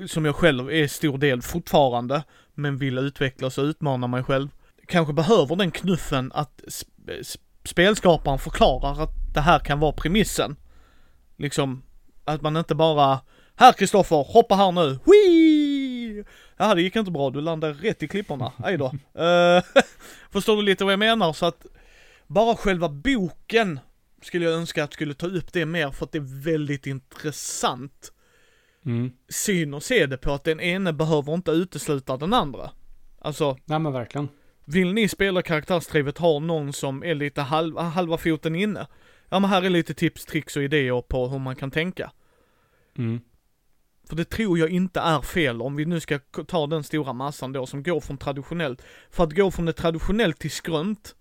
[0.07, 2.23] som jag själv är stor del fortfarande,
[2.55, 4.49] men vill utvecklas och utmana mig själv,
[4.87, 10.57] kanske behöver den knuffen att sp- sp- spelskaparen förklarar att det här kan vara premissen.
[11.37, 11.83] Liksom,
[12.25, 13.21] att man inte bara,
[13.57, 15.58] här Kristoffer, hoppa här nu, Whee!
[16.59, 18.87] Ja, det gick inte bra, du landade rätt i klipporna, Aj då.
[19.23, 19.63] Eh,
[20.31, 21.33] förstår du lite vad jag menar?
[21.33, 21.67] Så att,
[22.27, 23.81] bara själva boken
[24.23, 28.13] skulle jag önska att skulle ta upp det mer för att det är väldigt intressant
[28.87, 29.13] Mm.
[29.29, 32.71] syn och se det på att den ene behöver inte utesluta den andra.
[33.19, 34.29] Alltså, Nej, men verkligen.
[34.65, 38.87] vill ni spela karaktärsdrivet ha någon som är lite halva, halva foten inne?
[39.29, 42.11] Ja men här är lite tips, tricks och idéer på hur man kan tänka.
[42.99, 43.21] Mm.
[44.09, 47.53] För det tror jag inte är fel om vi nu ska ta den stora massan
[47.53, 48.83] då som går från traditionellt.
[49.11, 51.15] För att gå från det traditionellt till skrönt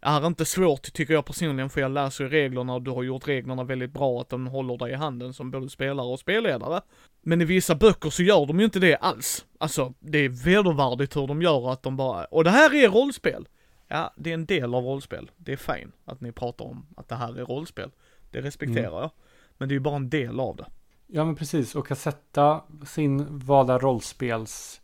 [0.00, 3.28] är inte svårt tycker jag personligen för jag läser ju reglerna och du har gjort
[3.28, 6.80] reglerna väldigt bra att de håller dig i handen som både spelare och spelledare.
[7.22, 9.46] Men i vissa böcker så gör de ju inte det alls.
[9.58, 13.48] Alltså, det är vedervärdigt hur de gör att de bara, och det här är rollspel.
[13.88, 15.30] Ja, det är en del av rollspel.
[15.36, 17.90] Det är fine att ni pratar om att det här är rollspel.
[18.30, 19.10] Det respekterar jag.
[19.58, 20.66] Men det är ju bara en del av det.
[21.12, 21.74] Ja, men precis.
[21.74, 24.80] Och att sätta sin är rollspels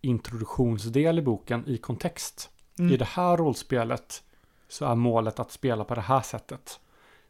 [0.00, 2.50] introduktionsdel i boken i kontext.
[2.78, 2.92] Mm.
[2.92, 4.22] I det här rollspelet
[4.68, 6.80] så är målet att spela på det här sättet.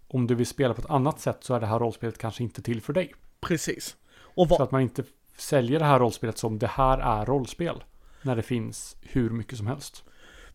[0.08, 2.62] Om du vill spela på ett annat sätt så är det här rollspelet kanske inte
[2.62, 3.14] till för dig.
[3.40, 3.96] Precis.
[4.20, 5.04] Och Så att man inte
[5.36, 7.84] säljer det här rollspelet som det här är rollspel.
[8.22, 10.04] När det finns hur mycket som helst.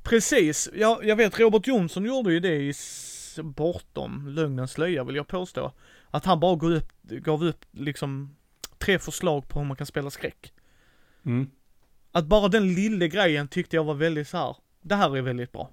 [0.03, 2.73] Precis, ja, jag vet Robert Jonsson gjorde ju det i
[3.43, 5.71] Bortom lögnens slöja vill jag påstå.
[6.13, 8.35] Att han bara gav upp, gav upp liksom
[8.77, 10.53] tre förslag på hur man kan spela skräck.
[11.25, 11.49] Mm.
[12.11, 14.55] Att bara den lilla grejen tyckte jag var väldigt så här.
[14.81, 15.69] det här är väldigt bra.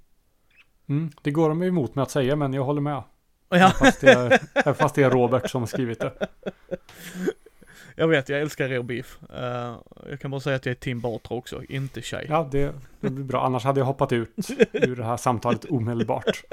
[0.88, 1.10] Mm.
[1.22, 3.02] Det går de emot med att säga men jag håller med.
[3.48, 6.28] Ja, Fast det är, fast det är Robert som har skrivit det.
[8.00, 9.18] Jag vet, jag älskar rå beef.
[9.34, 9.76] Eh,
[10.10, 12.26] jag kan bara säga att jag är Tim Batra också, inte tjej.
[12.28, 13.46] Ja, det, det blir bra.
[13.46, 16.44] Annars hade jag hoppat ut ur det här samtalet omedelbart.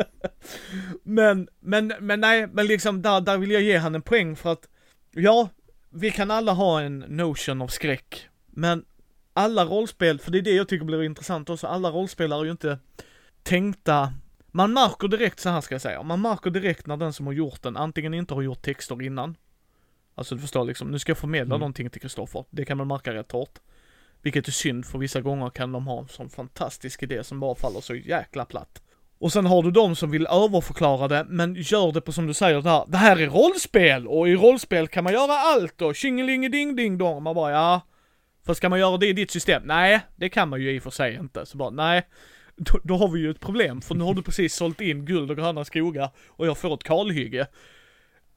[1.03, 4.51] Men, men, men nej, men liksom där, där vill jag ge han en poäng för
[4.51, 4.67] att,
[5.11, 5.49] ja,
[5.89, 8.85] vi kan alla ha en notion av skräck, men
[9.33, 12.51] alla rollspel, för det är det jag tycker blir intressant också, alla rollspel är ju
[12.51, 12.79] inte
[13.43, 14.13] tänkta,
[14.51, 17.33] man märker direkt så här ska jag säga, man märker direkt när den som har
[17.33, 19.35] gjort den antingen inte har gjort texter innan,
[20.17, 21.59] alltså du förstår liksom, nu ska jag förmedla Mm.
[21.59, 23.59] någonting till Kristoffer, det kan man märka rätt hårt.
[24.21, 27.55] Vilket är synd, för vissa gånger kan de ha en sån fantastisk idé som bara
[27.55, 28.81] faller så jäkla platt.
[29.19, 32.33] Och sen har du de som vill överförklara det, men gör det på som du
[32.33, 35.95] säger det här, det här är rollspel och i rollspel kan man göra allt och
[35.95, 37.23] tjingelinge ding dong.
[37.23, 37.81] Man bara ja,
[38.45, 39.63] för ska man göra det i ditt system?
[39.65, 41.45] Nej, det kan man ju i och för sig inte.
[41.45, 42.03] Så bara nej,
[42.55, 45.31] då, då har vi ju ett problem för nu har du precis sålt in guld
[45.31, 47.47] och gröna skogar och jag får ett kalhygge.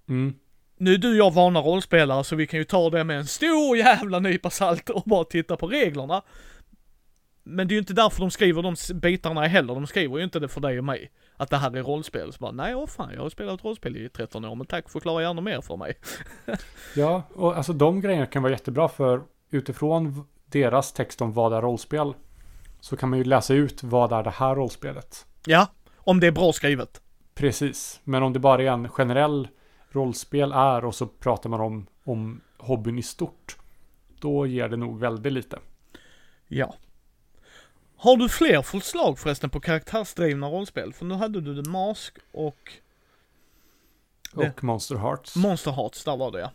[0.09, 0.35] Mm.
[0.81, 3.27] Nu är du och jag vana rollspelare så vi kan ju ta det med en
[3.27, 6.23] stor jävla nypa salt och bara titta på reglerna.
[7.43, 10.39] Men det är ju inte därför de skriver de bitarna heller, de skriver ju inte
[10.39, 11.11] det för dig och mig.
[11.37, 12.33] Att det här är rollspel.
[12.33, 15.23] Så bara, nej åh fan, jag har spelat rollspel i 13 år, men tack, förklara
[15.23, 15.99] gärna mer för mig.
[16.97, 21.63] Ja, och alltså de grejerna kan vara jättebra för utifrån deras text om vad är
[21.63, 22.15] rollspel
[22.81, 25.27] så kan man ju läsa ut vad är det här rollspelet.
[25.47, 25.67] Ja,
[25.97, 27.01] om det är bra skrivet.
[27.35, 29.49] Precis, men om det bara är en generell
[29.91, 33.57] rollspel är och så pratar man om, om hobbyn i stort,
[34.21, 35.59] då ger det nog väldigt lite.
[36.49, 36.75] Ja.
[37.97, 40.93] Har du fler förslag förresten på karaktärsdrivna rollspel?
[40.93, 42.73] För nu hade du The Mask och
[44.35, 45.37] Det- Och Monster Hearts.
[45.37, 46.51] Monster Hearts, där var det ja.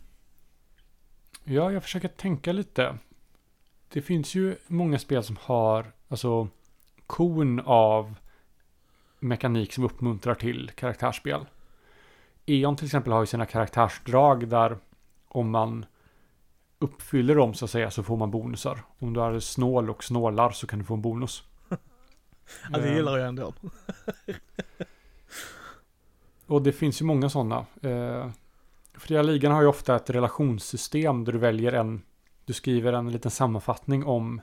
[1.43, 2.97] Ja, jag försöker tänka lite.
[3.89, 6.47] Det finns ju många spel som har, alltså,
[7.07, 8.15] kon av
[9.19, 11.45] mekanik som uppmuntrar till karaktärsspel.
[12.45, 14.77] E.ON till exempel har ju sina karaktärsdrag där
[15.27, 15.85] om man
[16.79, 18.79] uppfyller dem så att säga så får man bonusar.
[18.99, 21.43] Om du är snål och snålar så kan du få en bonus.
[22.71, 23.53] Ja, det gillar jag ändå.
[26.47, 27.65] Och det finns ju många sådana.
[27.81, 28.29] Eh,
[28.93, 32.01] Fria ligan har ju ofta ett relationssystem där du väljer en,
[32.45, 34.41] du skriver en liten sammanfattning om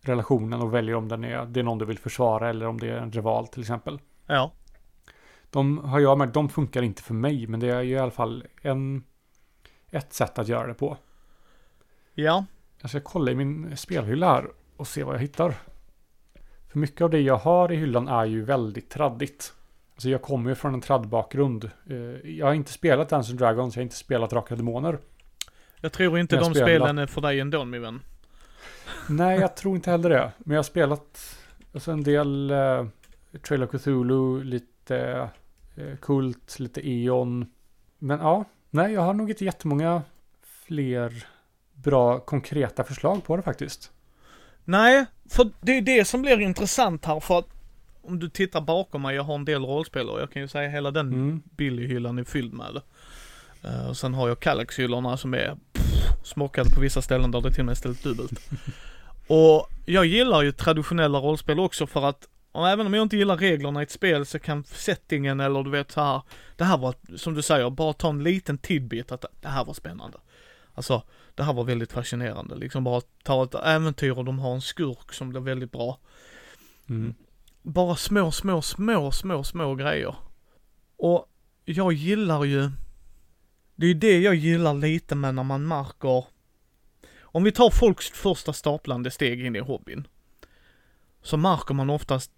[0.00, 2.88] relationen och väljer om den är, det är någon du vill försvara eller om det
[2.88, 4.00] är en rival till exempel.
[4.26, 4.52] Ja.
[5.54, 8.10] De har jag märkt, de funkar inte för mig, men det är ju i alla
[8.10, 9.04] fall en,
[9.90, 10.96] ett sätt att göra det på.
[12.14, 12.44] Ja.
[12.80, 15.54] Jag ska kolla i min spelhylla här och se vad jag hittar.
[16.72, 19.54] För mycket av det jag har i hyllan är ju väldigt traddigt.
[19.94, 21.70] Alltså jag kommer ju från en traddbakgrund.
[21.90, 21.96] Eh,
[22.30, 24.98] Jag har inte spelat Dungeons and Dragons, jag har inte spelat Drakar Demoner.
[25.80, 26.66] Jag tror inte Jag de spelar.
[26.66, 28.00] spelen är för dig ändå min vän.
[29.08, 30.32] Nej, jag tror inte heller det.
[30.38, 31.36] Men jag har spelat
[31.74, 32.86] alltså en del eh,
[33.48, 35.28] Trail of Cthulhu, lite
[36.00, 37.46] Kult, lite Eon.
[37.98, 40.02] Men ja, nej, jag har nog inte jättemånga
[40.66, 41.26] fler
[41.74, 43.92] bra konkreta förslag på det faktiskt.
[44.64, 47.48] Nej, för det är det som blir intressant här för att
[48.02, 50.70] om du tittar bakom mig, jag har en del rollspel och jag kan ju säga
[50.70, 51.42] hela den Mm.
[51.56, 52.80] Billy-hyllan är fylld med.
[53.64, 57.50] Eh, och sen har jag Kallax-hyllorna som är pff, smockade på vissa ställen där det
[57.50, 58.50] till och med ställt dubbelt.
[59.26, 63.36] och jag gillar ju traditionella rollspel också för att och även om jag inte gillar
[63.36, 66.22] reglerna i ett spel så kan settingen eller du vet så här,
[66.56, 69.74] det här var, som du säger, bara ta en liten tidbit att det här var
[69.74, 70.18] spännande.
[70.74, 71.02] Alltså,
[71.34, 72.54] det här var väldigt fascinerande.
[72.54, 75.98] Liksom bara ta ett äventyr och de har en skurk som blir väldigt bra.
[76.88, 77.14] Mm.
[77.62, 80.14] Bara små, små, små, små, små grejer.
[80.96, 81.26] Och
[81.64, 82.70] jag gillar ju,
[83.74, 86.24] det är ju det jag gillar lite med när man märker,
[87.20, 90.06] om vi tar folks första staplande steg in i hobbyn,
[91.22, 92.30] så märker man oftast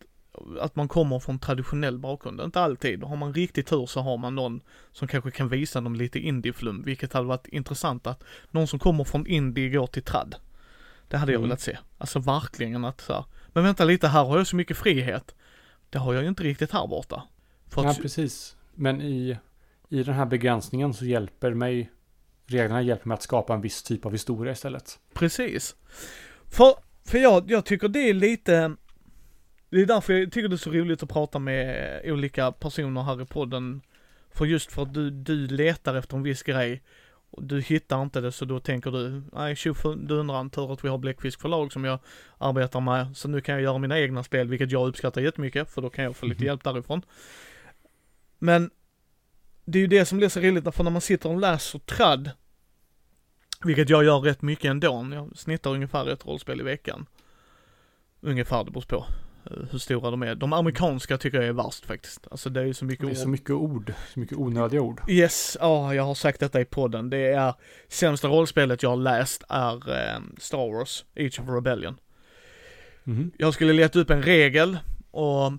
[0.60, 2.40] att man kommer från traditionell bakgrund.
[2.40, 3.02] Inte alltid.
[3.02, 4.60] Har man riktigt tur så har man någon
[4.92, 9.04] som kanske kan visa dem lite indieflum, vilket hade varit intressant att någon som kommer
[9.04, 10.36] från indie går till trad.
[11.08, 11.48] Det hade jag Mm.
[11.48, 11.78] velat se.
[11.98, 15.34] Alltså verkligen att så här, men vänta lite, här har jag så mycket frihet.
[15.90, 17.22] Det har jag ju inte riktigt här borta.
[17.68, 18.56] För Ja, att, precis.
[18.74, 19.38] Men i,
[19.88, 21.90] i den här begränsningen så hjälper mig
[22.46, 24.98] reglerna hjälper mig att skapa en viss typ av historia istället.
[25.14, 25.76] Precis.
[26.50, 26.74] För,
[27.04, 28.76] för jag, jag tycker det är lite,
[29.70, 33.22] det är därför jag tycker det är så roligt att prata med olika personer här
[33.22, 33.80] i podden.
[34.30, 36.82] För just för att du, du letar efter en viss grej
[37.30, 40.98] och du hittar inte det så då tänker du, nej tjofundundran, tur att vi har
[40.98, 41.98] Bläckfisk förlag som jag
[42.38, 45.82] arbetar med, så nu kan jag göra mina egna spel, vilket jag uppskattar jättemycket, för
[45.82, 46.46] då kan jag få lite Mhm.
[46.46, 47.02] hjälp därifrån.
[48.38, 48.70] Men
[49.64, 52.30] det är ju det som blir så roligt, för när man sitter och läser tradd,
[53.64, 57.06] vilket jag gör rätt mycket ändå, jag snittar ungefär ett rollspel i veckan.
[58.20, 59.06] Ungefär, det beror på
[59.70, 60.34] hur stora de är.
[60.34, 62.26] De amerikanska tycker jag är värst faktiskt.
[62.30, 63.16] Alltså det är ju så mycket Det är ord.
[63.22, 65.00] så mycket ord, så mycket onödiga ord.
[65.08, 67.10] Yes, ja jag har sagt detta i podden.
[67.10, 67.54] Det är
[67.88, 71.96] sämsta rollspelet jag har läst är eh, Star Wars, Age of Rebellion.
[73.04, 73.30] Mhm.
[73.38, 74.78] Jag skulle leta upp en regel
[75.10, 75.52] och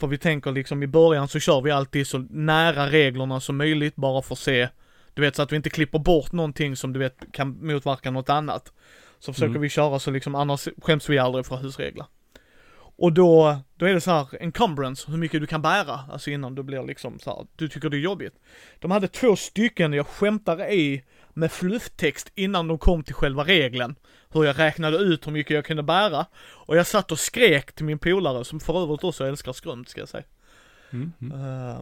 [0.00, 3.96] för vi tänker liksom i början så kör vi alltid så nära reglerna som möjligt
[3.96, 4.68] bara för att se,
[5.14, 8.30] du vet så att vi inte klipper bort någonting som du vet kan motverka något
[8.30, 8.72] annat.
[9.18, 9.62] Så försöker Mm.
[9.62, 12.06] vi köra så liksom, annars skäms vi aldrig för husregler.
[13.00, 16.54] Och då, då är det så här, encumbrance, hur mycket du kan bära, alltså innan
[16.54, 18.34] du blir liksom så här, du tycker det är jobbigt.
[18.78, 23.94] De hade två stycken jag skämtar i med flufftext innan de kom till själva regeln.
[24.32, 26.26] Hur jag räknade ut hur mycket jag kunde bära.
[26.66, 30.00] Och jag satt och skrek till min polare, som för övrigt också älskar skrumt ska
[30.00, 30.24] jag säga.
[30.90, 31.12] Mm.
[31.20, 31.40] Mm.
[31.40, 31.80] Eh,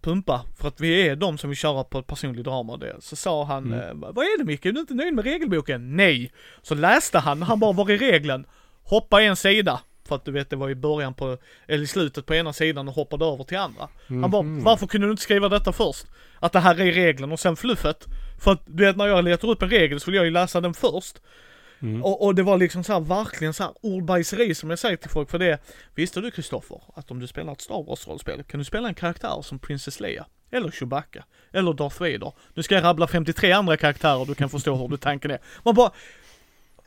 [0.00, 2.96] pumpa, för att vi är de som vill köra på ett personligt drama det.
[3.00, 3.80] Så sa han, Mm.
[3.80, 5.96] eh, vad är det Micke, är du inte nöjd med regelboken?
[5.96, 6.32] Nej!
[6.62, 8.46] Så läste han, han bara, var är regeln?
[8.82, 9.80] Hoppa en sida.
[10.06, 11.38] För att du vet, det var i början på,
[11.68, 13.88] eller i slutet på ena sidan och hoppade över till andra.
[14.08, 14.64] Han bara, Mhm.
[14.64, 16.06] varför kunde du inte skriva detta först?
[16.40, 18.04] Att det här är regeln och sen fluffet.
[18.40, 20.60] För att du vet när jag letar upp en regel så vill jag ju läsa
[20.60, 21.20] den först.
[21.82, 22.04] Mm.
[22.04, 25.10] Och, och det var liksom så här, verkligen så här ordbajseri som jag säger till
[25.10, 25.58] folk för det.
[25.94, 29.42] Visste du Kristoffer att om du spelar ett Star Wars-rollspel kan du spela en karaktär
[29.42, 30.26] som Princess Leia?
[30.50, 31.24] Eller Chewbacca?
[31.52, 32.32] Eller Darth Vader?
[32.54, 35.38] Nu ska jag rabbla 53 andra karaktärer du kan förstå hur du tanken är.
[35.64, 35.90] Man bara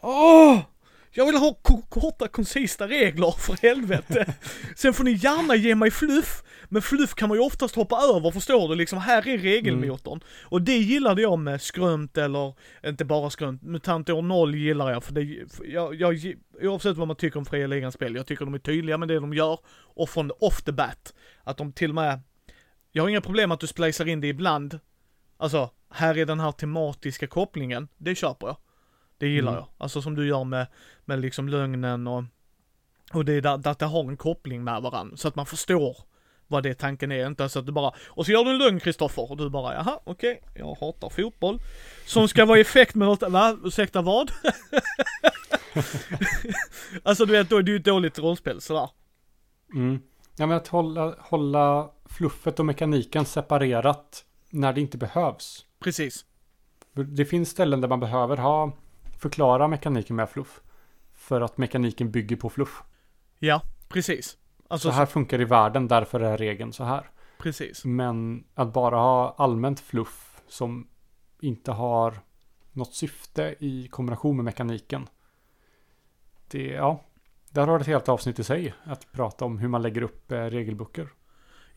[0.01, 0.59] Åh!
[1.11, 4.33] Jag vill ha ko- korta, koncisa regler för helvete.
[4.75, 8.31] Sen får ni gärna ge mig fluff, men fluff kan man ju oftast hoppa över,
[8.31, 8.75] förstår du?
[8.75, 10.19] Liksom, här är regelmotorn.
[10.43, 12.53] Och det gillade jag med skrömt eller,
[12.85, 17.07] inte bara skrömt, MUTANT år 0 gillar jag för det, för jag, jag, oavsett vad
[17.07, 19.59] man tycker om fria ligans spel, jag tycker de är tydliga med det de gör,
[19.95, 22.19] och från off the bat, att de till och med,
[22.91, 24.79] jag har inga problem att du splicar in det ibland,
[25.37, 28.57] alltså, här är den här tematiska kopplingen, det köper jag.
[29.19, 29.59] Det gillar Mm.
[29.63, 29.67] jag.
[29.77, 30.67] Alltså som du gör med,
[31.05, 32.23] med liksom lögnen och,
[33.13, 35.97] och det är där, där det har en koppling med varandra, så att man förstår
[36.47, 38.79] vad det tanken är, inte så att du bara, och så gör du en lögn
[38.79, 41.59] Kristoffer, och du bara, jaha, okej, jag hatar fotboll.
[42.05, 43.57] Som ska vara effekt med något, va?
[43.63, 44.31] Ursäkta vad?
[47.03, 48.89] alltså du vet, då är det ju ett dåligt rollspel sådär.
[49.73, 49.99] Mm.
[50.37, 55.65] Ja, men att hålla, hålla fluffet och mekaniken separerat när det inte behövs.
[55.79, 56.25] Precis.
[56.93, 58.73] Det finns ställen där man behöver ha
[59.19, 60.61] förklara mekaniken med fluff.
[61.13, 62.83] För att mekaniken bygger på fluff.
[63.39, 64.37] Ja, precis.
[64.67, 67.09] Alltså, så här funkar i världen, därför är regeln så här.
[67.39, 67.85] Precis.
[67.85, 70.87] Men att bara ha allmänt fluff som
[71.41, 72.19] inte har
[72.71, 75.07] något syfte i kombination med mekaniken.
[76.47, 77.05] Det, ja,
[77.49, 80.31] där har det ett helt avsnitt i sig att prata om hur man lägger upp
[80.31, 81.09] eh, regelböcker.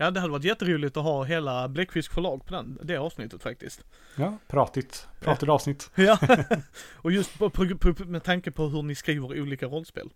[0.03, 3.85] Ja, det hade varit jätteroligt att ha hela Bläckfisk förlag på den, det avsnittet faktiskt.
[4.17, 5.09] Ja, pratigt.
[5.21, 5.91] Pratigt avsnitt.
[5.97, 6.19] Ja,
[6.95, 10.11] och just på, på, på, med tanke på hur ni skriver olika rollspel.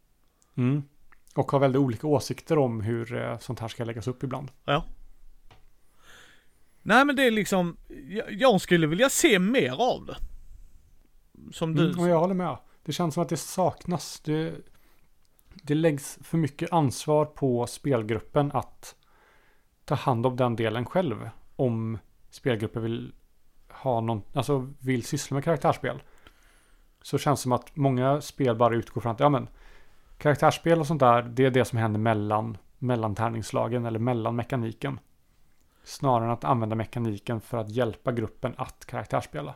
[0.55, 0.83] Mm.
[1.35, 4.51] Och har väldigt olika åsikter om hur eh, sånt här ska läggas upp ibland.
[4.65, 4.85] Ja.
[6.83, 7.77] Nej men det är liksom,
[8.09, 10.17] jag, jag skulle vilja se mer av det.
[11.53, 11.87] Som du.
[11.87, 12.59] Mm, och jag håller med.
[12.85, 14.21] Det känns som att det saknas.
[14.21, 14.55] Det,
[15.55, 18.97] det läggs för mycket ansvar på spelgruppen att
[19.87, 21.31] ta hand om den delen själv.
[21.57, 21.99] Om
[22.31, 23.13] spelgruppen vill
[23.69, 26.03] ha någon, alltså vill syssla med karaktärsspel.
[27.03, 29.49] Så känns det som att många spel bara utgår från att, ja men,
[30.19, 35.01] karaktärsspel och sånt där, det är det som händer mellan, mellan tärningslagen eller mellan mekaniken.
[35.85, 39.55] Snarare än att använda mekaniken för att hjälpa gruppen att karaktärsspela.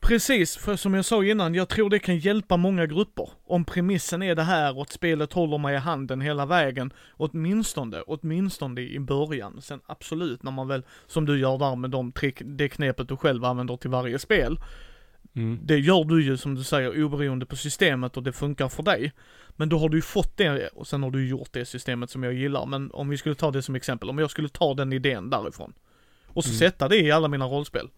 [0.00, 3.30] Precis, för som jag sa innan, jag tror det kan hjälpa många grupper.
[3.46, 6.92] Om premissen är det här och att spelet håller mig i handen hela vägen.
[7.16, 9.62] Åtminstone, åtminstone i början.
[9.62, 13.16] Sen absolut, när man väl, som du gör där med de trick, det knepet du
[13.16, 14.58] själv använder till varje spel.
[15.36, 15.58] Mm.
[15.62, 19.12] Det gör du ju som du säger oberoende på systemet och det funkar för dig.
[19.56, 22.22] Men då har du ju fått det och sen har du gjort det systemet som
[22.22, 22.66] jag gillar.
[22.66, 25.72] Men om vi skulle ta det som exempel, om jag skulle ta den idén därifrån.
[26.26, 26.58] Och så mm.
[26.58, 27.88] sätta det i alla mina rollspel.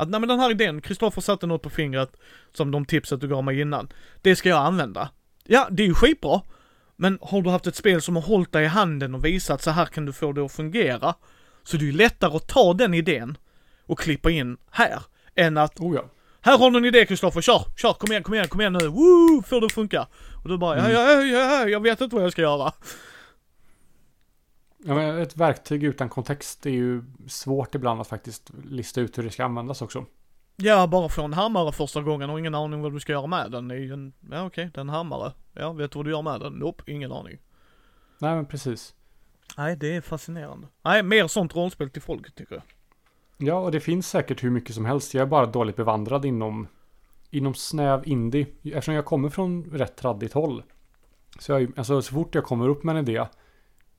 [0.00, 2.16] Att nej men den här idén, Kristoffer satte något på fingret,
[2.52, 3.88] som de tipset du gav mig innan.
[4.22, 5.10] Det ska jag använda.
[5.44, 6.40] Ja, det är ju skitbra.
[6.96, 9.70] Men har du haft ett spel som har hållit dig i handen och visat så
[9.70, 11.14] här kan du få det att fungera.
[11.62, 13.36] Så det är ju lättare att ta den idén
[13.86, 15.02] och klippa in här.
[15.34, 16.04] Än att, oh ja.
[16.40, 18.86] här har du en idé Kristoffer, kör, kör, kom igen, kom igen, kom igen nu,
[18.86, 20.06] woo, får det att funka.
[20.42, 20.92] Och du bara, mm.
[20.92, 22.72] ja, ja, ja, ja, jag vet inte vad jag ska göra.
[24.84, 29.22] Ja, men ett verktyg utan kontext är ju svårt ibland att faktiskt lista ut hur
[29.22, 30.04] det ska användas också.
[30.56, 33.50] Ja, bara få en hammare första gången och ingen aning vad du ska göra med
[33.50, 33.68] den.
[33.68, 35.32] Det är ju en, ja okej, okay, det är en hammare.
[35.52, 36.52] Ja, vet du vad du gör med den?
[36.52, 37.38] Nope, ingen aning.
[38.18, 38.94] Nej men precis.
[39.56, 40.66] Nej, det är fascinerande.
[40.82, 42.62] Nej, mer sånt rollspel till folk tycker jag.
[43.36, 45.14] Ja, och det finns säkert hur mycket som helst.
[45.14, 46.66] Jag är bara dåligt bevandrad inom,
[47.30, 48.46] inom snäv indie.
[48.64, 50.62] Eftersom jag kommer från rätt traddigt håll.
[51.38, 53.26] Så jag, alltså så fort jag kommer upp med en idé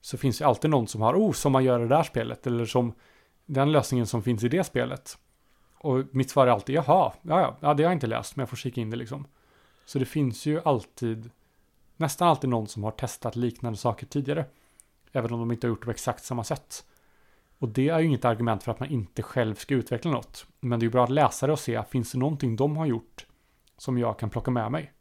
[0.02, 2.46] så finns det alltid någon som har, oh, som man gör i det där spelet,
[2.46, 2.94] eller som
[3.46, 5.18] den lösningen som finns i det spelet.
[5.74, 8.42] Och mitt svar är alltid, jaha, ja, ja, ja, det har jag inte läst, men
[8.42, 9.26] jag får kika in det liksom.
[9.84, 11.30] Så det finns ju alltid,
[11.96, 14.44] nästan alltid någon som har testat liknande saker tidigare.
[15.12, 16.84] Även om de inte har gjort det på exakt samma sätt.
[17.58, 20.46] Och det är ju inget argument för att man inte själv ska utveckla något.
[20.60, 22.86] Men det är ju bra att läsa det och se, finns det någonting de har
[22.86, 23.26] gjort
[23.78, 24.92] som jag kan plocka med mig?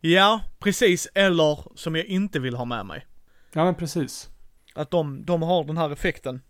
[0.00, 3.06] Ja, precis, eller som jag inte vill ha med mig.
[3.52, 4.29] Ja men precis.
[4.74, 6.42] Att de, de har den här effekten.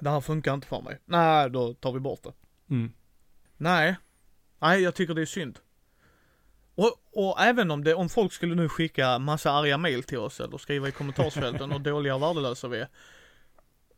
[0.00, 0.98] Det här funkar inte för mig.
[1.04, 2.32] Nej, då tar vi bort det.
[2.70, 2.92] Mm.
[3.56, 3.96] Nej.
[4.58, 5.58] Nej, jag tycker det är synd.
[6.74, 10.40] Och, och även om det, om folk skulle nu skicka massa arga mail till oss
[10.40, 12.88] eller skriva i kommentarsfälten och dåliga och värdelösa vi är.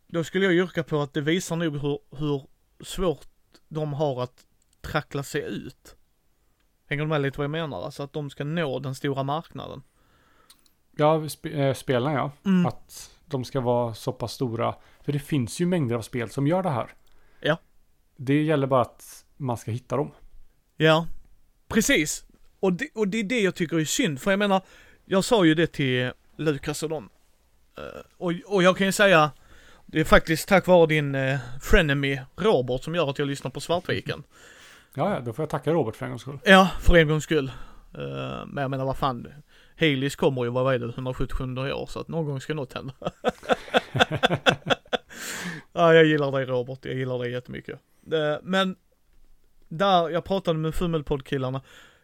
[0.07, 2.47] Då skulle jag yrka på att det visar nog hur, hur
[2.81, 3.29] svårt
[3.69, 4.47] de har att
[4.81, 5.97] trackla sig ut.
[6.87, 7.85] Hänger du med lite vad jag menar?
[7.85, 9.83] Alltså att de ska nå den stora marknaden.
[10.97, 12.33] Ja, sp äh, spelen ja.
[12.45, 12.67] Mm.
[12.67, 14.75] Att de ska vara så pass stora.
[15.05, 16.89] För det finns ju mängder av spel som gör det här.
[17.41, 17.59] Ja.
[18.17, 20.11] Det gäller bara att man ska hitta dem.
[20.77, 21.07] Ja,
[21.69, 22.25] precis.
[22.61, 24.63] Och det, och det är det jag tycker är synd, för jag menar,
[25.05, 27.09] jag sa ju det till Lukas och dem.
[27.79, 27.85] Uh,
[28.17, 29.31] och, och jag kan ju säga,
[29.87, 33.61] det är faktiskt tack vare din uh, frenemy Robert som gör att jag lyssnar på
[33.61, 34.23] Svartviken.
[34.95, 36.39] Ja, ja, då får jag tacka Robert för en gångs skull.
[36.45, 37.53] Ja, för en gångs skull.
[37.99, 39.29] Uh, men jag menar vad fan,
[39.81, 42.95] Haleys kommer ju, vad är det, 177 år så att någon gång ska något hända.
[45.73, 47.81] ja, jag gillar dig Robert, jag gillar dig jättemycket.
[48.13, 48.77] Eh, men,
[49.69, 51.63] där, jag pratade med Fummelpodd-killarna.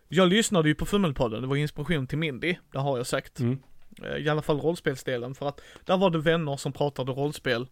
[0.09, 3.41] Jag lyssnade ju på Fummelpodden, det var inspiration till Mindy, det har jag sagt.
[3.41, 3.59] Mm.
[4.03, 7.66] Eh, I alla fall rollspelsdelen, för att där var det vänner som pratade rollspel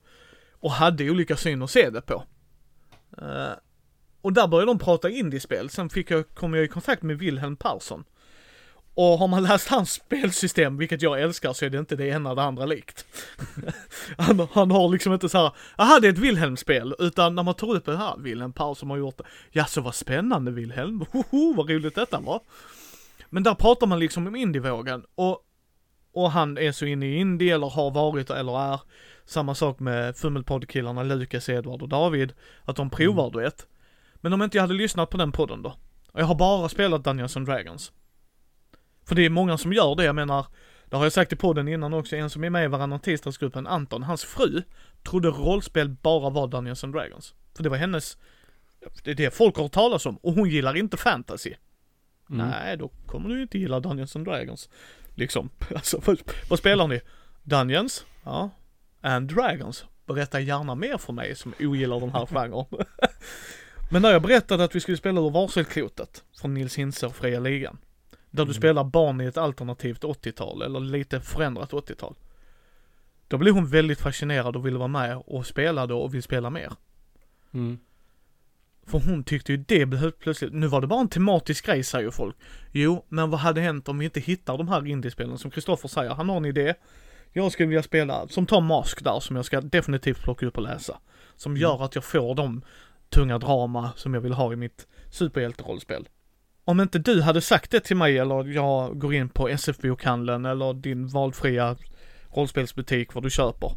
[0.52, 2.24] och hade olika syn att se det på.
[3.22, 3.52] Uh,
[4.20, 7.56] och där började de prata indiespel, sen fick jag, kom jag i kontakt med Wilhelm
[7.56, 8.04] Persson.
[8.94, 12.34] Och har man läst hans spelsystem, vilket jag älskar, så är det inte det ena
[12.34, 13.06] det andra likt.
[14.18, 17.54] han, han, har liksom inte så här, aha det är ett Wilhelm-spel, utan när man
[17.54, 21.04] tar upp det här, Wilhelm Paus som har gjort det, ja så vad spännande Wilhelm,
[21.12, 22.40] hoho vad roligt detta var.
[23.30, 25.38] Men där pratar man liksom om indievågen, och,
[26.12, 28.80] och han är så inne i indie, eller har varit eller är.
[29.24, 32.32] Samma sak med Fummelpodd-killarna Lukas, Edvard och David,
[32.64, 33.32] att de provar mm.
[33.32, 33.66] du vet.
[34.14, 35.76] Men om inte jag hade lyssnat på den podden då?
[36.12, 37.92] Och jag har bara spelat Dungeons and Dragons.
[39.04, 40.46] För det är många som gör det, jag menar,
[40.84, 43.66] det har jag sagt i podden innan också, en som är med i varannan tisdagsgruppen,
[43.66, 44.62] Anton, hans fru,
[45.02, 47.34] trodde rollspel bara var Dungeons and Dragons.
[47.56, 48.18] För det var hennes,
[49.02, 51.54] det är det folk har hört talas om, och hon gillar inte fantasy.
[52.30, 52.48] Mm.
[52.48, 54.68] Nej, då kommer du inte gilla Dungeons and Dragons.
[55.14, 57.00] Liksom, alltså vad, vad spelar ni?
[57.42, 58.06] Dungeons?
[58.24, 58.50] Ja.
[59.00, 59.84] And Dragons?
[60.06, 62.66] Berätta gärna mer för mig som ogillar den här genren.
[63.90, 67.78] Men när jag berättade att vi skulle spela ur Varselklotet från Nils och Fria Ligan.
[68.32, 68.54] Där du Mm.
[68.54, 72.14] spelar barn i ett alternativt 80-tal, eller lite förändrat 80-tal.
[73.28, 76.72] Då blev hon väldigt fascinerad och ville vara med och spelade och vill spela mer.
[77.54, 77.78] Mm.
[78.86, 82.04] För hon tyckte ju det behövde plötsligt, nu var det bara en tematisk grej säger
[82.04, 82.36] ju folk.
[82.72, 86.10] Jo, men vad hade hänt om vi inte hittar de här indiespelen som Kristoffer säger,
[86.10, 86.74] han har en idé.
[87.32, 90.62] Jag skulle vilja spela, som Tom Mask där, som jag ska definitivt plocka upp och
[90.62, 90.98] läsa.
[91.36, 92.62] Som gör att jag får de
[93.08, 96.08] tunga drama som jag vill ha i mitt superhjälterollspel.
[96.64, 100.74] Om inte du hade sagt det till mig eller jag går in på SF-bokhandeln eller
[100.74, 101.76] din valfria
[102.34, 103.72] rollspelsbutik vad du köper.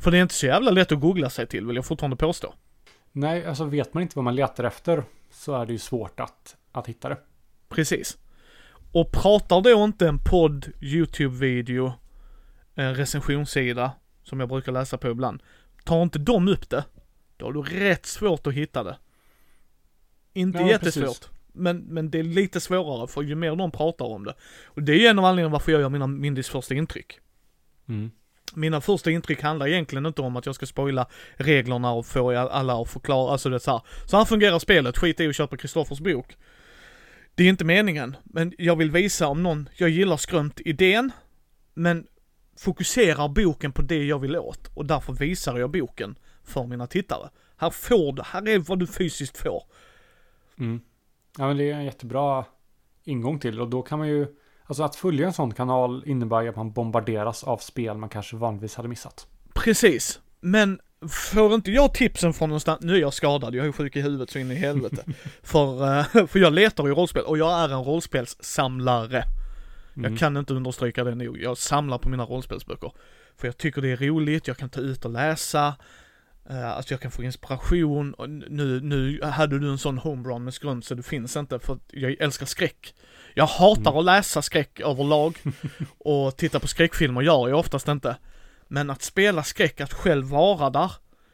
[0.00, 2.54] För det är inte så jävla lätt att googla sig till vill jag fortfarande påstå.
[3.12, 6.56] Nej, alltså vet man inte vad man letar efter så är det ju svårt att,
[6.72, 7.18] att hitta det.
[7.68, 8.18] Precis.
[8.92, 11.92] Och pratar då inte en podd, YouTube-video,
[12.74, 13.92] en recensionssida,
[14.22, 15.42] som jag brukar läsa på ibland,
[15.84, 16.84] tar inte de upp det,
[17.36, 18.98] då har du rätt svårt att hitta det.
[20.32, 21.04] Inte Ja, jättesvårt.
[21.04, 21.30] precis.
[21.56, 24.34] Men, men det är lite svårare för ju mer de pratar om det.
[24.64, 27.18] Och det är ju en av anledningarna varför jag gör mina Mindys första intryck.
[27.88, 28.10] Mm.
[28.54, 32.82] Mina första intryck handlar egentligen inte om att jag ska spoila reglerna och få alla
[32.82, 33.80] att förklara, alltså det är så här.
[34.06, 36.36] Så här fungerar spelet, skit i att köpa Kristoffers bok.
[37.34, 41.10] Det är inte meningen, men jag vill visa om någon, jag gillar skrömt idén,
[41.74, 42.06] men
[42.58, 47.28] fokuserar boken på det jag vill åt och därför visar jag boken för mina tittare.
[47.56, 49.64] Här får du, här är vad du fysiskt får.
[50.58, 50.80] Mm.
[51.38, 52.44] Ja, men det är en jättebra
[53.04, 54.26] ingång till och då kan man ju,
[54.64, 58.36] alltså att följa en sån kanal innebär ju att man bombarderas av spel man kanske
[58.36, 59.26] vanligtvis hade missat.
[59.54, 63.96] Precis, men får inte jag tipsen från någonstans, nu är jag skadad, jag är sjuk
[63.96, 65.04] i huvudet så in i helvete.
[65.42, 69.24] för, eh, för jag letar i rollspel och jag är en rollspelssamlare.
[69.96, 70.10] Mm.
[70.10, 71.38] Jag kan inte understryka det nog.
[71.38, 72.92] Jag samlar på mina rollspelsböcker.
[73.36, 75.74] För jag tycker det är roligt, jag kan ta ut och läsa.
[76.50, 78.14] Uh, alltså jag kan få inspiration.
[78.14, 81.78] Och nu, nu hade du en sån homerun med skrönt så det finns inte för
[81.92, 82.94] jag älskar skräck.
[83.34, 83.96] Jag hatar Mm.
[83.98, 85.38] att läsa skräck överlag.
[85.98, 88.16] och titta på skräckfilmer gör jag oftast inte.
[88.68, 90.92] Men att spela skräck, att själv vara där.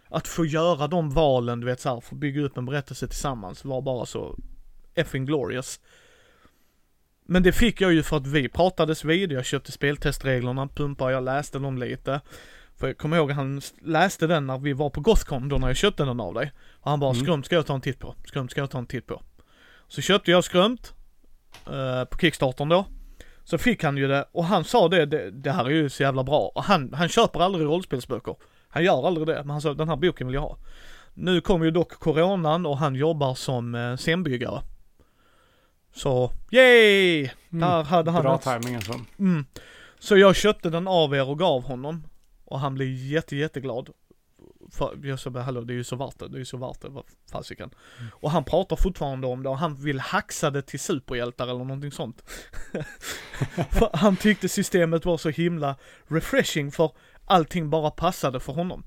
[0.08, 3.82] Att få göra de valen, du vet såhär, få bygga upp en berättelse tillsammans var
[3.82, 4.38] bara så
[4.94, 5.80] effing glorious.
[7.26, 11.24] Men det fick jag ju för att vi pratades vid, jag köpte speltestreglerna, pumpade, jag
[11.24, 12.20] läste dem lite.
[12.78, 15.66] För jag kommer ihåg att han läste den när vi var på Gothcon då när
[15.66, 16.52] jag köpte den av dig.
[16.72, 17.24] Och han bara, Mm.
[17.24, 19.22] skrömt ska jag ta en titt på, skrömt ska jag ta en titt på.
[19.88, 20.94] Så köpte jag skrömt,
[21.66, 22.84] eh, på Kickstartern då.
[23.44, 26.02] Så fick han ju det, och han sa det, det, det här är ju så
[26.02, 26.52] jävla bra.
[26.54, 28.36] Och han, han köper aldrig rollspelsböcker.
[28.68, 30.58] Han gör aldrig det, men han sa den här boken vill jag ha.
[31.14, 34.62] Nu kom ju dock coronan och han jobbar som eh, scenbyggare.
[35.94, 37.30] Så, yay!
[37.48, 38.92] Där hade han Bra timing alltså.
[39.18, 39.44] Mm.
[39.98, 42.02] Så jag köpte den av er och gav honom.
[42.52, 43.90] Och han blev jätte, jätteglad.
[44.70, 46.56] För jag sa bara, hallå det är ju så värt det, det är ju så
[46.56, 47.70] värt det, vad fasiken.
[48.10, 51.92] Och han pratar fortfarande om det och han vill haxa det till superhjältar eller någonting
[51.92, 52.24] sånt.
[53.92, 55.76] han tyckte systemet var så himla
[56.06, 56.90] refreshing för
[57.24, 58.84] allting bara passade för honom.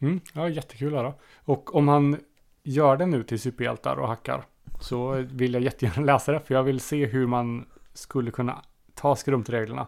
[0.00, 0.20] Mm.
[0.32, 1.14] Ja, jättekul att höra.
[1.44, 2.20] Och om han
[2.62, 4.44] gör det nu till superhjältar och hackar
[4.80, 8.62] så vill jag jättegärna läsa det för jag vill se hur man skulle kunna
[8.94, 9.86] ta skrumtreglerna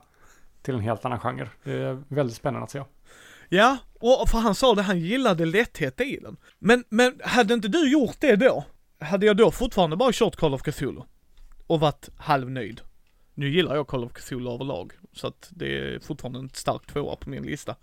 [0.64, 1.48] till en helt annan genre.
[1.64, 2.82] Det är väldigt spännande att se.
[3.48, 6.36] Ja, och för han sa det, han gillade lätthet i den.
[6.58, 8.64] Men, men hade inte du gjort det då?
[9.00, 11.02] Hade jag då fortfarande bara kört Call of Cthulhu?
[11.66, 12.80] Och varit halvnöjd?
[13.34, 17.16] Nu gillar jag Call of Cthulhu överlag, så att det är fortfarande en stark tvåa
[17.16, 17.76] på min lista.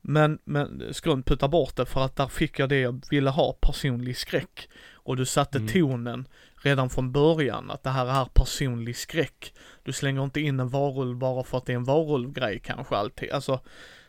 [0.00, 3.52] Men, men Skrönt puttar bort det för att där fick jag det jag ville ha,
[3.52, 4.68] personlig skräck.
[4.94, 5.68] Och du satte Mm.
[5.72, 6.28] tonen
[6.62, 9.54] redan från början, att det här är personlig skräck.
[9.88, 13.30] Du slänger inte in en varulv bara för att det är en varulvgrej kanske alltid.
[13.30, 13.60] Alltså,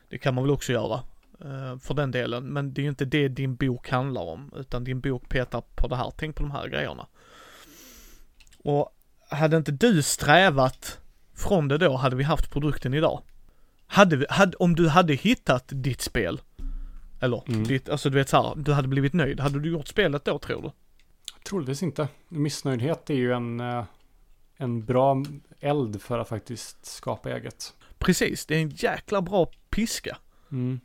[0.08, 1.02] det kan man väl också göra.
[1.40, 2.44] eh, för den delen.
[2.44, 4.52] Men det är ju inte det din bok handlar om.
[4.56, 6.12] Utan din bok petar på det här.
[6.16, 7.06] Tänk på de här grejerna.
[8.64, 8.90] Och
[9.30, 11.00] hade inte du strävat
[11.34, 13.22] från det då, hade vi haft produkten idag.
[13.86, 16.40] Hade vi, hade, om du hade hittat ditt spel.
[17.20, 17.64] Eller Mm.
[17.64, 19.40] ditt, alltså du vet såhär, du hade blivit nöjd.
[19.40, 20.70] Hade du gjort spelet då tror du?
[21.48, 22.08] Troligtvis inte.
[22.28, 23.84] Missnöjdhet är ju en, eh,
[24.60, 25.24] en bra
[25.60, 27.74] eld för att faktiskt skapa eget.
[27.98, 30.16] Precis, det är en jäkla bra piska.
[30.52, 30.80] Mm.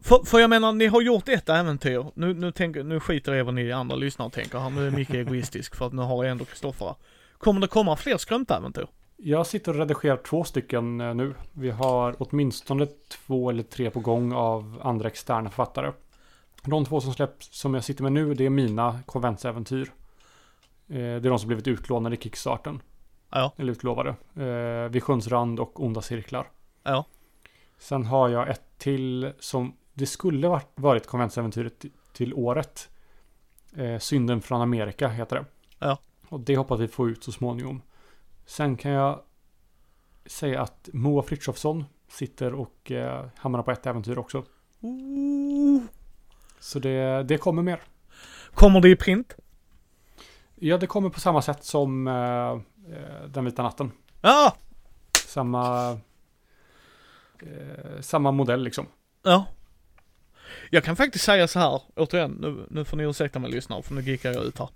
[0.00, 2.06] För, för jag menar, ni har gjort ett äventyr.
[2.14, 5.76] Nu, nu, tänker, nu skiter även ni andra lyssnare tänker här, nu är Micke egoistisk
[5.76, 6.94] för att nu har jag ändå Kristoffer.
[7.38, 8.86] Kommer det komma fler skrömtäventyr?
[9.16, 11.34] Jag sitter och redigerar två stycken eh, nu.
[11.52, 15.92] Vi har åtminstone två eller tre på gång av andra externa författare.
[16.64, 19.92] De två som släpps som jag sitter med nu, det är mina konventsäventyr.
[20.88, 22.80] Eh, Det är de som blivit utlånade i Kickstarten.
[23.30, 23.52] Ja.
[23.56, 24.14] Eller utlovade.
[24.36, 26.50] Eh, Visionsrand och Onda Cirklar.
[26.82, 27.04] Ja.
[27.78, 32.88] Sen har jag ett till som det skulle varit, varit konventsäventyret till- året.
[33.76, 35.44] Eh, Synden från Amerika heter det.
[35.78, 35.98] Ja.
[36.28, 37.82] Och det hoppas vi få ut så småningom.
[38.46, 39.20] Sen kan jag
[40.26, 44.44] säga att Moa Frithiofsson sitter och eh, hamnar på ett äventyr också.
[44.80, 45.82] Ooh.
[46.58, 47.80] Så det, det kommer mer.
[48.54, 49.34] Kommer det i print?
[50.54, 52.60] Ja, det kommer på samma sätt som eh,
[53.26, 53.92] Den vita natten.
[54.20, 54.56] Ja!
[55.26, 55.90] Samma,
[57.42, 58.86] eh, samma modell liksom.
[59.22, 59.46] Ja.
[60.70, 63.94] Jag kan faktiskt säga så här, återigen, nu, nu får ni ursäkta mig lyssnare för
[63.94, 64.68] nu gickar jag ut här.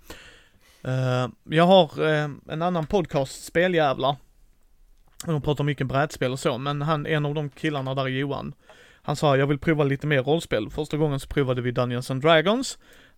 [0.83, 4.15] Eh, jag har eh, en annan podcast, Speljävlar.
[5.25, 8.53] De pratar mycket brädspel och så, men han, en av de killarna där, Johan,
[9.01, 10.69] han sa jag vill prova lite mer rollspel.
[10.69, 12.77] Första gången så provade vi Dungeons and Dragons.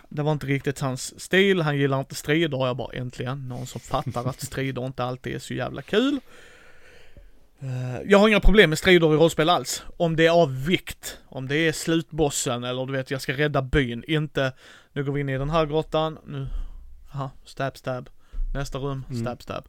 [0.09, 3.81] Det var inte riktigt hans stil, han gillar inte strider jag bara äntligen någon som
[3.81, 6.19] fattar att strider inte alltid är så jävla kul.
[7.59, 9.83] Eh, Jag har inga problem med strider i rollspel alls.
[9.97, 11.17] Om det är av vikt.
[11.25, 14.03] Om det är slutbossen eller du vet, jag ska rädda byn.
[14.07, 14.53] Inte,
[14.93, 16.47] nu går vi in i den här grottan, nu,
[17.13, 18.09] aha, stab stab.
[18.53, 19.21] Nästa rum, Mm.
[19.21, 19.63] stab stab.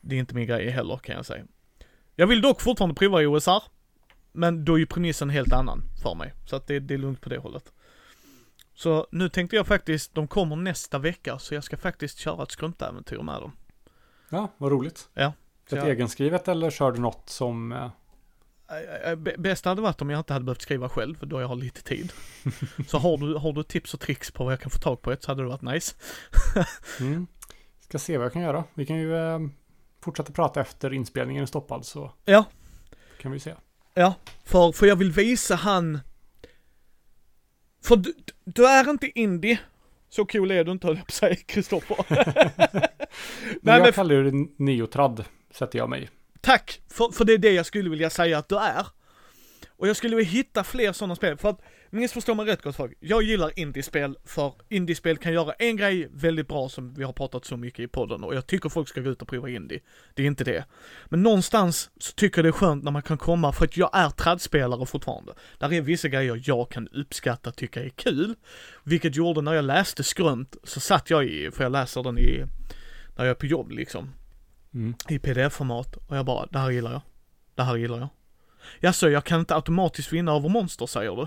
[0.00, 1.44] Det är inte min grej heller kan jag säga.
[2.14, 3.62] Jag vill dock fortfarande prova i OSR.
[4.32, 6.32] Men då är ju premissen helt annan för mig.
[6.46, 7.72] Så att det, det är lugnt på det hållet.
[8.78, 12.50] Så nu tänkte jag faktiskt, de kommer nästa vecka, så jag ska faktiskt köra ett
[12.50, 13.52] skrumtäventyr med dem.
[14.28, 15.08] Ja, vad roligt.
[15.14, 15.32] Ja.
[15.66, 17.72] Ett jag- egenskrivet eller kör du något som...
[17.72, 17.90] eh,
[19.38, 21.82] Bästa hade varit om jag inte hade behövt skriva själv, för då jag har lite
[21.82, 22.12] tid.
[22.88, 25.12] Så har du, har du tips och tricks på vad jag kan få tag på
[25.12, 25.94] ett så hade det varit nice.
[27.00, 27.26] Mm.
[27.80, 28.64] Ska se vad jag kan göra.
[28.74, 29.38] Vi kan ju eh,
[30.00, 32.44] fortsätta prata efter inspelningen är stoppad så Ja.
[33.20, 33.54] kan vi se.
[33.94, 34.14] Ja,
[34.44, 36.00] för, för jag vill visa han...
[37.86, 38.14] För du,
[38.44, 39.58] du är inte indie.
[40.08, 41.96] Så cool är du inte höll jag på säga, Kristoffer.
[43.62, 46.10] Men jag kallar det neotrad, sätter jag mig.
[46.40, 48.86] tack, för, för det är det jag skulle vilja säga att du är.
[49.78, 51.60] Och jag skulle vilja hitta fler sådana spel, för att
[51.90, 52.92] missförstå mig rätt gott folk.
[53.00, 57.44] Jag gillar indiespel, för indiespel kan göra en grej väldigt bra som vi har pratat
[57.44, 59.80] så mycket i podden och jag tycker folk ska gå ut och prova indie.
[60.14, 60.64] Det är inte det.
[61.06, 63.90] Men någonstans så tycker jag det är skönt när man kan komma, för att jag
[63.92, 65.34] är tradspelare fortfarande.
[65.58, 68.34] Där är vissa grejer jag kan uppskatta, tycka är kul.
[68.84, 72.44] Vilket gjorde när jag läste Skrömt, så satt jag i, för jag läser den i,
[73.16, 74.12] när jag är på jobb liksom
[74.74, 74.94] Mm.
[75.08, 77.00] i pdf-format och jag bara, det här gillar jag.
[77.54, 78.08] Det här gillar jag.
[78.80, 81.26] Jaså, jag kan inte automatiskt vinna över monster säger du?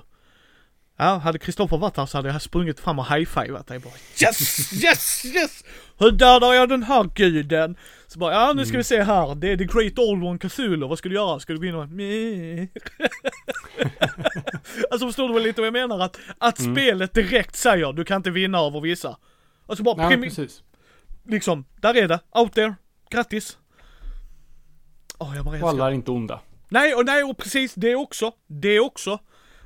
[1.02, 4.74] Ja, hade Kristoffer varit här så hade jag sprungit fram och high-fivat dig bara Yes!
[4.84, 5.26] Yes!
[5.26, 5.64] Yes!
[5.98, 7.78] Hur dödar jag den här guden?
[8.08, 10.88] Så bara, ja nu ska vi se här, det är the great old one Cthulhu,
[10.88, 11.40] vad ska du göra?
[11.40, 11.88] Ska du gå in och.
[14.92, 16.00] Alltså förstår du väl lite vad jag menar?
[16.00, 16.76] Att, att Mm.
[16.76, 19.18] spelet direkt säger, du kan inte vinna över vissa.
[19.68, 20.64] Alltså bara Ja, precis.
[21.28, 22.76] liksom, där är det, out there,
[23.10, 23.58] grattis.
[25.18, 26.40] Åh, jag bara Och älskar alla är inte onda.
[26.70, 28.32] Nej, och nej, och precis det också.
[28.48, 29.20] Det också.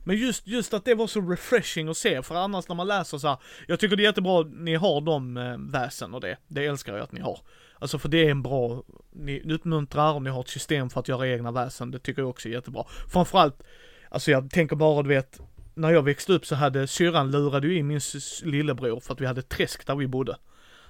[0.03, 3.17] Men just, just att det var så refreshing att se, för annars när man läser
[3.17, 3.37] så här,
[3.67, 6.37] jag tycker det är jättebra att ni har de eh, väsen och det.
[6.47, 7.39] Det älskar jag att ni har.
[7.79, 11.07] Alltså för det är en bra, ni uppmuntrar och ni har ett system för att
[11.07, 12.85] göra egna väsen, det tycker jag också är jättebra.
[13.13, 13.63] Framförallt,
[14.09, 15.39] alltså jag tänker bara du vet,
[15.73, 18.01] när jag växte upp så hade syrran lurade ju in min
[18.43, 20.37] lillebror för att vi hade träsk där vi bodde.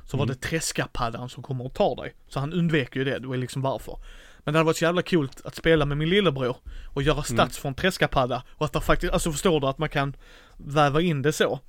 [0.06, 0.36] Så var Mm.
[0.36, 2.14] det träskapaddan som kommer och tar dig.
[2.28, 3.98] Så han undvek ju det, det var liksom varför.
[4.44, 6.56] Men det hade varit så jävla kul att spela med min lillebror
[6.94, 10.16] och göra stats från träskapadda och att det faktiskt, alltså förstår du att man kan
[10.58, 11.60] väva in det så?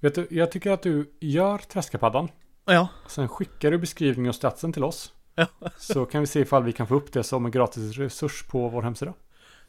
[0.00, 2.28] Vet du, jag tycker att du gör träskapaddan.
[2.64, 5.12] Ja, Sen skickar du beskrivning och statsen till oss.
[5.34, 5.46] Ja.
[5.76, 8.68] Så kan vi se ifall vi kan få upp det som en gratis resurs på
[8.68, 9.14] vår hemsida.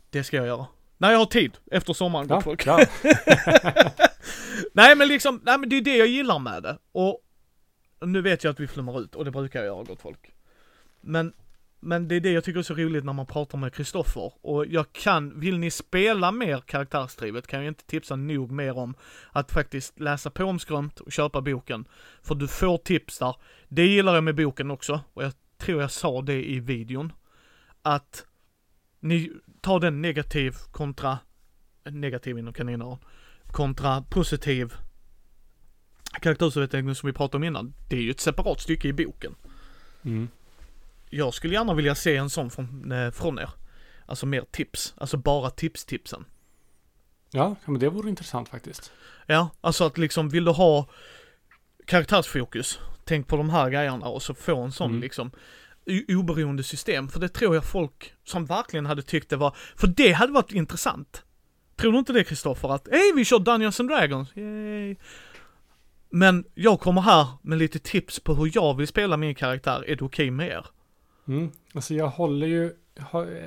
[0.10, 0.66] det ska jag göra.
[0.98, 2.66] När jag har tid, efter sommaren Ja, folk.
[2.66, 2.80] ja.
[4.74, 6.78] Nej men liksom, nej men det är det jag gillar med det.
[6.92, 7.20] Och
[8.02, 10.32] nu vet jag att vi flummar ut och det brukar jag göra gott folk.
[11.02, 11.34] Men,
[11.80, 14.34] men det är det jag tycker är så roligt när man pratar med Kristoffer.
[14.42, 18.96] Och jag kan, vill ni spela mer karaktärsdrivet kan jag inte tipsa nog mer om
[19.32, 21.86] att faktiskt läsa på om Skrömt och köpa boken.
[22.22, 23.36] För du får tips där.
[23.68, 27.14] Det gillar jag med boken också och jag tror jag sa det i videon.
[27.82, 28.26] Att
[29.00, 31.20] ni tar den negativ kontra,
[31.84, 32.98] negativ inom kaninöron,
[33.52, 34.74] kontra positiv
[36.22, 37.74] karaktärsutveckling som vi pratade om innan.
[37.90, 39.36] Det är ju ett separat stycke i boken.
[40.04, 40.28] Mm.
[41.10, 43.50] Jag skulle gärna vilja se en sån från, eh, från er.
[44.06, 46.26] Alltså mer tips, alltså bara tips-tipsen.
[47.32, 48.92] Ja, men det vore intressant faktiskt.
[49.26, 50.88] Ja, alltså att liksom vill du ha
[51.86, 55.02] karaktärsfokus, tänk på de här grejerna och så få en sån Mm.
[55.02, 55.32] liksom
[56.08, 57.08] oberoende system.
[57.10, 60.52] För det tror jag folk som verkligen hade tyckt det var, för det hade varit
[60.52, 61.24] intressant.
[61.76, 62.70] Tror du inte det Kristoffer?
[62.76, 64.96] Att hej vi kör Dungeons and Dragons, yay.
[66.10, 69.96] Men jag kommer här med lite tips på hur jag vill spela min karaktär, är
[69.96, 70.66] det okej med er?
[71.30, 71.52] Mm.
[71.74, 72.74] Alltså jag håller ju,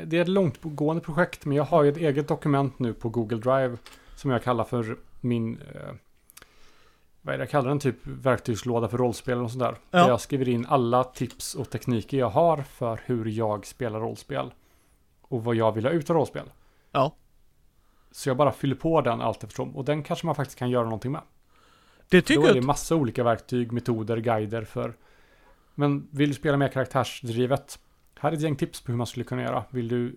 [0.04, 3.38] det är ett långtgående projekt, men jag har ju ett eget dokument nu på Google
[3.38, 3.76] Drive
[4.16, 5.94] som jag kallar för min, eh,
[7.22, 9.76] vad är det jag kallar den, typ verktygslåda för rollspel och sådär.
[9.90, 9.98] Ja.
[9.98, 14.52] Där jag skriver in alla tips och tekniker jag har för hur jag spelar rollspel.
[15.22, 16.50] Och vad jag vill ha ut av rollspel.
[16.92, 17.14] Ja.
[18.10, 19.76] Så jag bara fyller på den allt eftersom.
[19.76, 21.22] Och den kanske man faktiskt kan göra någonting med.
[22.08, 24.94] Det Då tycker är det massa olika verktyg, metoder, guider för.
[25.74, 27.78] Men vill du spela mer karaktärsdrivet?
[28.18, 29.64] Här är ett gäng tips på hur man skulle kunna göra.
[29.70, 30.16] Vill du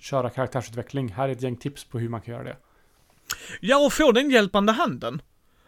[0.00, 1.08] köra karaktärsutveckling?
[1.12, 2.56] Här är ett gäng tips på hur man kan göra det.
[3.60, 5.22] ja och få den hjälpande handen.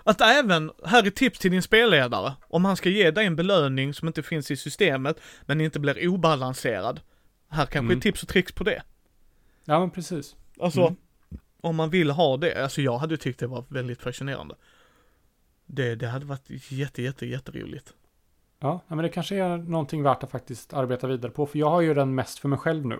[0.06, 3.94] Att även, här är tips till din spelledare, om han ska ge dig en belöning
[3.94, 7.00] som inte finns i systemet, men inte blir obalanserad.
[7.48, 7.96] Här kanske Mm.
[7.98, 8.82] är tips och tricks på det.
[9.64, 10.36] Ja, men precis.
[10.60, 10.96] Alltså, Mm.
[11.60, 14.54] om man vill ha det, alltså jag hade tyckt det var väldigt fascinerande.
[15.66, 17.92] Det, det hade varit jätte, jätte, jätteroligt.
[18.58, 21.46] Ja, men det kanske är någonting värt att faktiskt arbeta vidare på.
[21.46, 22.98] För jag har ju den mest för mig själv nu.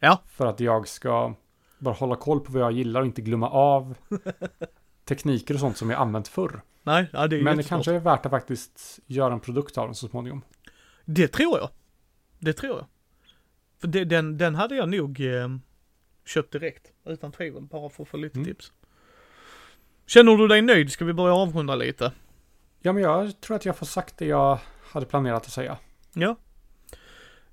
[0.00, 0.18] Ja.
[0.26, 1.34] För att jag ska
[1.78, 3.94] bara hålla koll på vad jag gillar och inte glömma av
[5.04, 6.60] tekniker och sånt som jag använt förr.
[6.82, 9.86] Nej, ja, det är Men det kanske är värt att faktiskt göra en produkt av
[9.86, 10.42] den så småningom.
[11.04, 11.68] Det tror jag.
[12.38, 12.86] Det tror jag.
[13.80, 15.48] För det, den, den hade jag nog eh,
[16.24, 18.46] köpt direkt, utan tvivel, bara för att få lite Mm.
[18.46, 18.72] tips.
[20.06, 20.92] Känner du dig nöjd?
[20.92, 22.12] Ska vi börja avrunda lite?
[22.80, 24.58] Ja, men jag tror att jag får sagt det jag
[24.94, 25.76] hade planerat att säga.
[26.12, 26.36] Ja.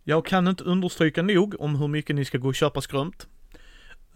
[0.03, 3.27] Jag kan inte understryka nog om hur mycket ni ska gå och köpa skrömt.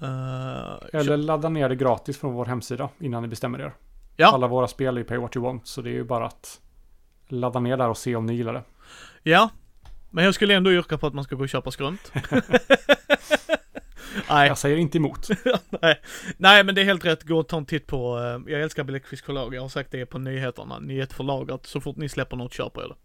[0.02, 3.74] Uh, Eller ladda ner det gratis från vår hemsida innan ni bestämmer er.
[4.16, 4.28] Ja.
[4.28, 6.62] Alla våra spel är pay what you want, så det är ju bara att
[7.28, 8.64] ladda ner där och se om ni gillar det.
[9.24, 9.50] Ja,
[10.10, 12.12] men jag skulle ändå yrka på att man ska gå och köpa skrömt.
[14.30, 15.28] Nej, Jag säger inte emot.
[15.82, 16.02] nej,
[16.38, 17.24] nej, men det är helt rätt.
[17.24, 20.06] Gå och ta en titt på, eh, jag älskar Bläckfisk förlag, jag har sagt det
[20.06, 20.80] på nyheterna.
[20.80, 22.96] Ni är ett förlag att så fort ni släpper något köper jag det.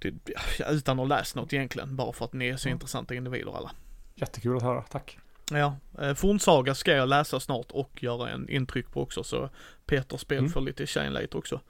[0.00, 0.14] Det
[0.58, 2.72] ja, utan att läst något egentligen, bara för att ni är så Ja.
[2.72, 3.70] intressanta individer alla.
[4.14, 5.18] Jättekul att höra, tack.
[5.52, 9.50] Ja, eh, Fornsaga ska jag läsa snart och göra en intryck på också, så
[9.86, 10.50] Peters spel Mm.
[10.50, 11.60] får lite shine light också.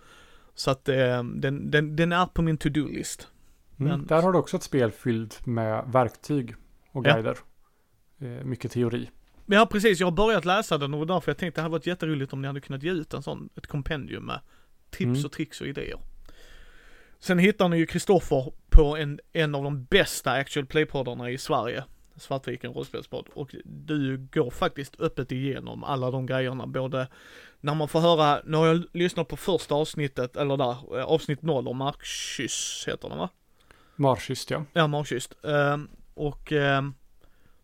[0.54, 3.28] Så att eh, den, den, den är på min to-do-list.
[3.78, 3.90] Mm.
[3.92, 6.54] Men- Där har du också ett spel fyllt med verktyg
[6.92, 7.12] och Ja.
[7.14, 7.36] guider.
[8.20, 9.10] Eh, mycket teori.
[9.46, 12.32] Ja precis, jag har börjat läsa den och därför jag tänkte det hade varit jätteroligt
[12.32, 14.40] om ni hade kunnat ge ut en sån, ett kompendium med
[14.90, 15.24] tips Mm.
[15.24, 15.98] och tricks och idéer.
[17.20, 21.84] Sen hittar ni ju Kristoffer på en, en av de bästa actual play-poddarna i Sverige,
[22.16, 23.26] Svartviken rollspelspodd.
[23.34, 27.08] Och du går faktiskt öppet igenom alla de grejerna, både
[27.60, 31.42] när man får höra, nu har jag lyssnat på första avsnittet, eller där, eh, avsnitt
[31.42, 33.28] 0 om markkyss heter den va?
[33.96, 34.64] Marschyst, ja.
[34.72, 35.34] Ja, markkyst.
[35.44, 36.94] Ehm, och ehm,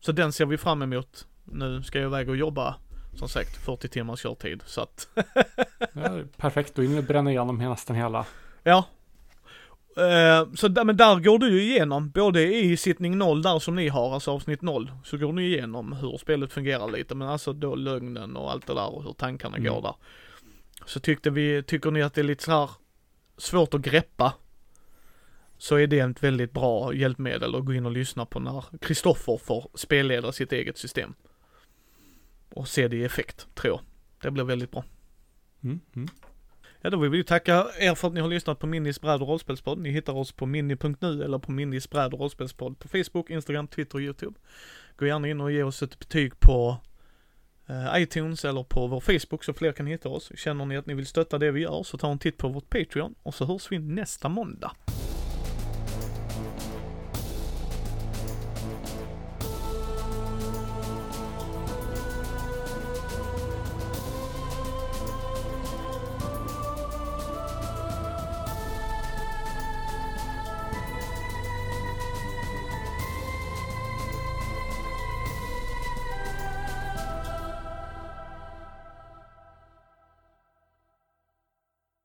[0.00, 1.26] så den ser vi fram emot.
[1.44, 2.76] Nu ska jag iväg och jobba,
[3.14, 4.62] som sagt, 40 timmars körtid.
[4.66, 5.09] Så att,
[5.92, 8.26] ja perfekt, då hinner du bränna igenom nästan hela.
[8.62, 8.84] ja.
[9.97, 13.75] Ehm, så där, men där går du ju igenom, både i sittning 0 där som
[13.77, 17.53] ni har, alltså avsnitt 0, så går ni igenom hur spelet fungerar lite, men alltså
[17.53, 19.73] då lögnen och allt det där och hur tankarna Mm.
[19.75, 19.95] går där.
[20.87, 22.71] Så tyckte vi, tycker ni att det är lite så här
[23.39, 24.35] svårt att greppa,
[25.59, 29.37] så är det ett väldigt bra hjälpmedel att gå in och lyssna på när Kristoffer
[29.37, 31.14] får spelleda sitt eget system.
[32.55, 33.81] Och se det i effekt, tror jag.
[34.23, 34.85] Det blir väldigt bra.
[35.64, 35.81] Mm.
[35.97, 36.09] Mm.
[36.87, 39.29] Ja, då vill vi tacka er för att ni har lyssnat på Minis bräd och
[39.29, 39.79] rollspelspodd.
[39.79, 43.95] Ni hittar oss på mini.nu eller på Minis bräd och rollspelspodd på Facebook, Instagram, Twitter
[43.95, 44.38] och YouTube.
[44.96, 46.76] Gå gärna in och ge oss ett betyg på
[47.68, 50.33] eh, iTunes eller på vår Facebook så fler kan hitta oss.
[50.37, 52.71] Känner ni att ni vill stötta det vi gör så ta en titt på vårt
[52.71, 54.72] Patreon och så hörs vi nästa måndag.